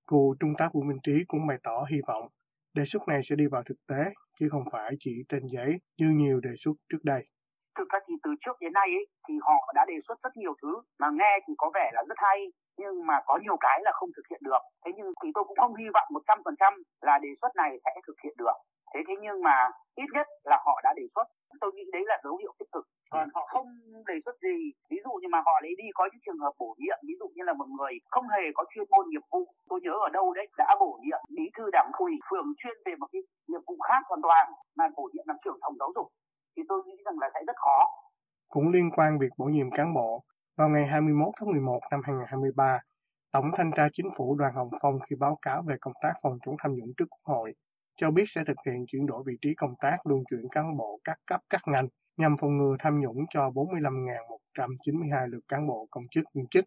Cụ 0.05 0.35
trung 0.39 0.53
tá 0.57 0.69
vũ 0.73 0.81
minh 0.81 0.97
trí 1.03 1.23
cũng 1.27 1.47
bày 1.47 1.57
tỏ 1.63 1.85
hy 1.91 1.97
vọng 2.07 2.27
đề 2.73 2.85
xuất 2.85 3.01
này 3.07 3.21
sẽ 3.23 3.35
đi 3.35 3.45
vào 3.51 3.63
thực 3.63 3.77
tế 3.87 4.03
chứ 4.39 4.47
không 4.51 4.63
phải 4.71 4.91
chỉ 4.99 5.11
trên 5.29 5.43
giấy 5.53 5.79
như 5.99 6.09
nhiều 6.09 6.39
đề 6.39 6.51
xuất 6.57 6.73
trước 6.89 7.03
đây. 7.03 7.27
Thực 7.75 7.89
ra 7.89 7.99
thì 8.07 8.13
từ 8.23 8.31
trước 8.39 8.57
đến 8.61 8.73
nay 8.73 8.87
ấy, 8.87 9.05
thì 9.27 9.33
họ 9.41 9.71
đã 9.75 9.85
đề 9.87 9.95
xuất 10.07 10.21
rất 10.23 10.37
nhiều 10.37 10.53
thứ 10.61 10.81
mà 10.99 11.07
nghe 11.19 11.39
thì 11.47 11.53
có 11.57 11.71
vẻ 11.73 11.91
là 11.93 12.03
rất 12.09 12.17
hay 12.17 12.51
nhưng 12.77 13.07
mà 13.07 13.13
có 13.25 13.39
nhiều 13.43 13.57
cái 13.59 13.79
là 13.83 13.91
không 13.93 14.09
thực 14.15 14.23
hiện 14.29 14.41
được. 14.43 14.61
Thế 14.85 14.91
nhưng 14.95 15.07
thì 15.23 15.29
tôi 15.35 15.43
cũng 15.47 15.57
không 15.57 15.75
hy 15.75 15.85
vọng 15.93 16.07
một 16.13 16.21
trăm 16.27 16.37
phần 16.45 16.55
trăm 16.57 16.73
là 17.01 17.19
đề 17.21 17.29
xuất 17.41 17.55
này 17.55 17.75
sẽ 17.85 17.91
thực 18.07 18.15
hiện 18.23 18.33
được 18.37 18.57
thế 18.93 18.99
thế 19.07 19.15
nhưng 19.21 19.43
mà 19.47 19.55
ít 19.95 20.09
nhất 20.13 20.27
là 20.43 20.57
họ 20.65 20.81
đã 20.83 20.93
đề 20.97 21.05
xuất. 21.15 21.27
Tôi 21.61 21.71
nghĩ 21.75 21.83
đấy 21.93 22.03
là 22.05 22.17
dấu 22.23 22.37
hiệu 22.37 22.53
tích 22.59 22.71
cực. 22.71 22.85
Còn 23.11 23.29
họ 23.35 23.45
không 23.53 23.67
đề 24.07 24.17
xuất 24.25 24.35
gì 24.37 24.57
ví 24.89 24.97
dụ 25.03 25.11
như 25.21 25.27
mà 25.31 25.39
họ 25.45 25.51
lấy 25.63 25.73
đi 25.77 25.87
có 25.93 26.03
những 26.11 26.23
trường 26.25 26.41
hợp 26.43 26.53
bổ 26.59 26.75
nhiệm 26.77 26.99
ví 27.07 27.13
dụ 27.19 27.27
như 27.35 27.43
là 27.43 27.53
một 27.53 27.69
người 27.77 27.93
không 28.11 28.27
hề 28.35 28.43
có 28.55 28.63
chuyên 28.71 28.85
môn 28.89 29.05
nghiệp 29.09 29.25
vụ. 29.31 29.43
Tôi 29.69 29.79
nhớ 29.83 29.93
ở 30.07 30.09
đâu 30.09 30.33
đấy 30.33 30.47
đã 30.57 30.75
bổ 30.79 30.99
nhiệm 31.03 31.19
bí 31.35 31.45
thư 31.57 31.63
đảng 31.71 31.91
ủy 31.97 32.13
phường 32.29 32.47
chuyên 32.57 32.77
về 32.85 32.93
một 32.99 33.07
cái 33.11 33.21
nhiệm 33.47 33.61
vụ 33.67 33.75
khác 33.87 34.01
hoàn 34.09 34.21
toàn 34.21 34.45
mà 34.77 34.85
bổ 34.97 35.09
nhiệm 35.13 35.25
làm 35.27 35.37
trưởng 35.43 35.59
phòng 35.61 35.75
giáo 35.79 35.89
dục. 35.95 36.07
Thì 36.57 36.63
tôi 36.69 36.79
nghĩ 36.85 36.97
rằng 37.05 37.19
là 37.21 37.29
sẽ 37.33 37.39
rất 37.47 37.55
khó. 37.55 37.79
Cũng 38.49 38.69
liên 38.69 38.89
quan 38.95 39.19
việc 39.21 39.33
bổ 39.37 39.45
nhiệm 39.45 39.71
cán 39.71 39.93
bộ, 39.93 40.23
vào 40.57 40.69
ngày 40.69 40.85
21 40.85 41.33
tháng 41.39 41.49
11 41.49 41.79
năm 41.91 42.01
2023, 42.03 42.79
Tổng 43.31 43.51
Thanh 43.57 43.71
tra 43.75 43.87
Chính 43.93 44.09
phủ 44.17 44.35
Đoàn 44.35 44.53
Hồng 44.55 44.69
Phong 44.81 44.99
khi 45.09 45.15
báo 45.19 45.37
cáo 45.41 45.63
về 45.67 45.75
công 45.81 45.93
tác 46.03 46.13
phòng 46.23 46.37
chống 46.45 46.55
tham 46.59 46.71
nhũng 46.75 46.93
trước 46.97 47.05
Quốc 47.09 47.35
hội, 47.35 47.53
cho 47.97 48.11
biết 48.11 48.23
sẽ 48.27 48.43
thực 48.47 48.57
hiện 48.65 48.85
chuyển 48.87 49.05
đổi 49.05 49.23
vị 49.25 49.33
trí 49.41 49.53
công 49.53 49.73
tác 49.79 50.07
luân 50.07 50.23
chuyển 50.29 50.49
cán 50.51 50.77
bộ 50.77 50.99
các 51.03 51.17
cấp 51.25 51.41
các 51.49 51.61
ngành 51.67 51.87
nhằm 52.17 52.35
phòng 52.37 52.57
ngừa 52.57 52.75
tham 52.79 52.99
nhũng 53.01 53.17
cho 53.29 53.49
45.192 53.49 55.27
lượt 55.27 55.47
cán 55.47 55.67
bộ 55.67 55.87
công 55.91 56.03
chức 56.11 56.25
viên 56.33 56.47
chức. 56.47 56.65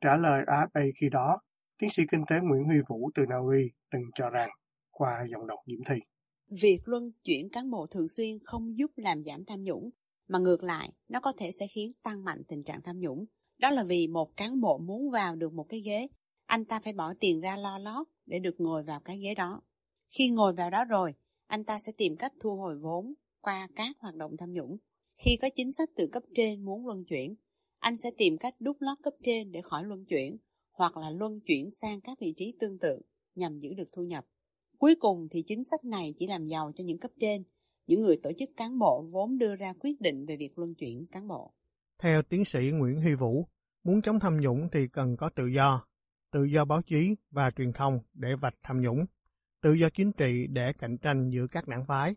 Trả 0.00 0.16
lời 0.16 0.44
AFP 0.46 0.92
khi 1.00 1.08
đó, 1.08 1.38
tiến 1.78 1.90
sĩ 1.90 2.02
kinh 2.10 2.22
tế 2.30 2.36
Nguyễn 2.42 2.64
Huy 2.64 2.76
Vũ 2.88 3.10
từ 3.14 3.24
Na 3.28 3.36
Uy 3.36 3.70
từng 3.90 4.04
cho 4.14 4.30
rằng 4.30 4.50
qua 4.90 5.24
giọng 5.30 5.46
đọc 5.46 5.58
Diễm 5.66 5.84
Thi. 5.84 5.96
Việc 6.62 6.78
luân 6.84 7.12
chuyển 7.24 7.50
cán 7.50 7.70
bộ 7.70 7.86
thường 7.86 8.08
xuyên 8.08 8.38
không 8.44 8.78
giúp 8.78 8.90
làm 8.96 9.24
giảm 9.24 9.44
tham 9.44 9.62
nhũng, 9.62 9.90
mà 10.28 10.38
ngược 10.38 10.62
lại, 10.62 10.92
nó 11.08 11.20
có 11.20 11.32
thể 11.38 11.50
sẽ 11.50 11.66
khiến 11.66 11.90
tăng 12.02 12.24
mạnh 12.24 12.42
tình 12.48 12.64
trạng 12.64 12.82
tham 12.82 13.00
nhũng. 13.00 13.24
Đó 13.58 13.70
là 13.70 13.84
vì 13.84 14.06
một 14.06 14.36
cán 14.36 14.60
bộ 14.60 14.78
muốn 14.78 15.10
vào 15.10 15.36
được 15.36 15.52
một 15.52 15.66
cái 15.68 15.80
ghế, 15.80 16.08
anh 16.46 16.64
ta 16.64 16.80
phải 16.80 16.92
bỏ 16.92 17.14
tiền 17.20 17.40
ra 17.40 17.56
lo 17.56 17.78
lót 17.78 18.06
để 18.26 18.38
được 18.38 18.54
ngồi 18.58 18.82
vào 18.82 19.00
cái 19.00 19.18
ghế 19.18 19.34
đó. 19.34 19.62
Khi 20.08 20.28
ngồi 20.28 20.52
vào 20.52 20.70
đó 20.70 20.84
rồi, 20.84 21.14
anh 21.46 21.64
ta 21.64 21.78
sẽ 21.86 21.92
tìm 21.96 22.16
cách 22.16 22.32
thu 22.40 22.56
hồi 22.56 22.78
vốn 22.78 23.14
qua 23.40 23.68
các 23.76 23.96
hoạt 23.98 24.14
động 24.14 24.36
tham 24.38 24.52
nhũng. 24.52 24.76
Khi 25.16 25.30
có 25.42 25.48
chính 25.56 25.72
sách 25.72 25.88
từ 25.96 26.08
cấp 26.12 26.22
trên 26.34 26.64
muốn 26.64 26.86
luân 26.86 27.04
chuyển, 27.04 27.34
anh 27.78 27.98
sẽ 27.98 28.10
tìm 28.18 28.38
cách 28.38 28.54
đút 28.60 28.76
lót 28.80 28.98
cấp 29.02 29.12
trên 29.24 29.52
để 29.52 29.60
khỏi 29.62 29.84
luân 29.84 30.04
chuyển, 30.04 30.36
hoặc 30.72 30.96
là 30.96 31.10
luân 31.10 31.40
chuyển 31.40 31.70
sang 31.70 32.00
các 32.00 32.18
vị 32.20 32.34
trí 32.36 32.54
tương 32.60 32.78
tự 32.78 33.00
nhằm 33.34 33.58
giữ 33.58 33.74
được 33.74 33.88
thu 33.92 34.02
nhập. 34.02 34.24
Cuối 34.78 34.94
cùng 35.00 35.28
thì 35.30 35.42
chính 35.46 35.64
sách 35.64 35.84
này 35.84 36.14
chỉ 36.18 36.26
làm 36.26 36.46
giàu 36.46 36.72
cho 36.76 36.84
những 36.84 36.98
cấp 36.98 37.10
trên, 37.20 37.44
những 37.86 38.00
người 38.00 38.16
tổ 38.22 38.30
chức 38.38 38.50
cán 38.56 38.78
bộ 38.78 39.06
vốn 39.12 39.38
đưa 39.38 39.56
ra 39.56 39.72
quyết 39.80 40.00
định 40.00 40.26
về 40.26 40.36
việc 40.36 40.58
luân 40.58 40.74
chuyển 40.74 41.06
cán 41.06 41.28
bộ. 41.28 41.52
Theo 41.98 42.22
tiến 42.22 42.44
sĩ 42.44 42.58
Nguyễn 42.72 43.00
Huy 43.00 43.14
Vũ, 43.14 43.46
muốn 43.84 44.02
chống 44.02 44.20
tham 44.20 44.40
nhũng 44.40 44.68
thì 44.72 44.88
cần 44.92 45.16
có 45.16 45.28
tự 45.28 45.46
do, 45.46 45.86
tự 46.32 46.44
do 46.44 46.64
báo 46.64 46.82
chí 46.82 47.16
và 47.30 47.50
truyền 47.50 47.72
thông 47.72 48.00
để 48.14 48.28
vạch 48.40 48.54
tham 48.62 48.80
nhũng, 48.80 49.04
tự 49.66 49.72
do 49.72 49.88
chính 49.88 50.12
trị 50.12 50.46
để 50.46 50.72
cạnh 50.72 50.98
tranh 50.98 51.30
giữa 51.30 51.46
các 51.46 51.68
đảng 51.68 51.86
phái. 51.86 52.16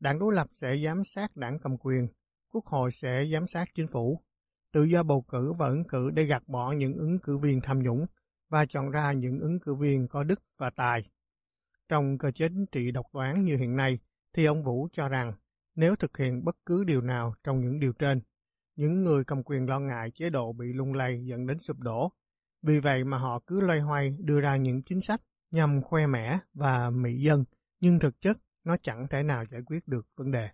Đảng 0.00 0.18
đối 0.18 0.34
lập 0.34 0.46
sẽ 0.52 0.76
giám 0.84 1.04
sát 1.04 1.36
đảng 1.36 1.58
cầm 1.58 1.76
quyền, 1.78 2.08
quốc 2.52 2.66
hội 2.66 2.92
sẽ 2.92 3.24
giám 3.32 3.46
sát 3.46 3.68
chính 3.74 3.86
phủ, 3.86 4.20
tự 4.72 4.84
do 4.84 5.02
bầu 5.02 5.24
cử 5.28 5.52
và 5.58 5.66
ứng 5.68 5.84
cử 5.88 6.10
để 6.10 6.24
gạt 6.24 6.42
bỏ 6.46 6.72
những 6.72 6.96
ứng 6.96 7.18
cử 7.18 7.38
viên 7.38 7.60
tham 7.60 7.78
nhũng 7.78 8.06
và 8.48 8.66
chọn 8.66 8.90
ra 8.90 9.12
những 9.12 9.38
ứng 9.40 9.60
cử 9.60 9.74
viên 9.74 10.08
có 10.08 10.24
đức 10.24 10.42
và 10.58 10.70
tài. 10.70 11.10
Trong 11.88 12.18
cơ 12.18 12.30
chế 12.30 12.48
chính 12.48 12.66
trị 12.72 12.90
độc 12.90 13.06
đoán 13.14 13.44
như 13.44 13.56
hiện 13.56 13.76
nay, 13.76 13.98
thì 14.32 14.44
ông 14.44 14.64
Vũ 14.64 14.88
cho 14.92 15.08
rằng 15.08 15.32
nếu 15.74 15.96
thực 15.96 16.16
hiện 16.16 16.44
bất 16.44 16.56
cứ 16.66 16.84
điều 16.84 17.00
nào 17.00 17.34
trong 17.44 17.60
những 17.60 17.80
điều 17.80 17.92
trên, 17.92 18.20
những 18.76 19.04
người 19.04 19.24
cầm 19.24 19.42
quyền 19.42 19.68
lo 19.68 19.80
ngại 19.80 20.10
chế 20.10 20.30
độ 20.30 20.52
bị 20.52 20.72
lung 20.72 20.92
lay 20.92 21.24
dẫn 21.24 21.46
đến 21.46 21.58
sụp 21.58 21.78
đổ. 21.78 22.12
Vì 22.62 22.80
vậy 22.80 23.04
mà 23.04 23.18
họ 23.18 23.40
cứ 23.46 23.60
loay 23.60 23.80
hoay 23.80 24.16
đưa 24.18 24.40
ra 24.40 24.56
những 24.56 24.82
chính 24.82 25.00
sách 25.00 25.20
nhằm 25.54 25.82
khoe 25.82 26.06
mẽ 26.06 26.38
và 26.54 26.90
mỹ 26.90 27.14
dân, 27.16 27.44
nhưng 27.80 27.98
thực 27.98 28.20
chất 28.20 28.38
nó 28.64 28.76
chẳng 28.82 29.06
thể 29.10 29.22
nào 29.22 29.44
giải 29.50 29.60
quyết 29.66 29.88
được 29.88 30.06
vấn 30.16 30.30
đề. 30.30 30.48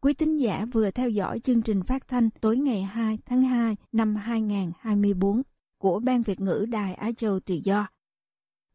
Quý 0.00 0.14
tín 0.14 0.36
giả 0.36 0.64
vừa 0.72 0.90
theo 0.90 1.08
dõi 1.08 1.40
chương 1.40 1.62
trình 1.62 1.82
phát 1.82 2.08
thanh 2.08 2.30
tối 2.30 2.56
ngày 2.56 2.82
2 2.82 3.18
tháng 3.26 3.42
2 3.42 3.76
năm 3.92 4.16
2024 4.16 5.42
của 5.78 6.00
Ban 6.00 6.22
Việt 6.22 6.40
ngữ 6.40 6.66
Đài 6.68 6.94
Á 6.94 7.10
Châu 7.16 7.40
Tự 7.40 7.54
Do. 7.64 7.88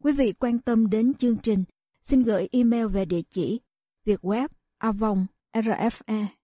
Quý 0.04 0.12
vị 0.12 0.34
quan 0.34 0.60
tâm 0.60 0.90
đến 0.90 1.14
chương 1.14 1.38
trình, 1.38 1.64
xin 2.02 2.24
gửi 2.24 2.50
email 2.52 2.88
về 2.88 3.06
địa 3.06 3.22
chỉ 3.30 3.62
việt 4.06 4.20
web 4.22 4.48
avong 4.78 5.26
rfe 5.54 6.28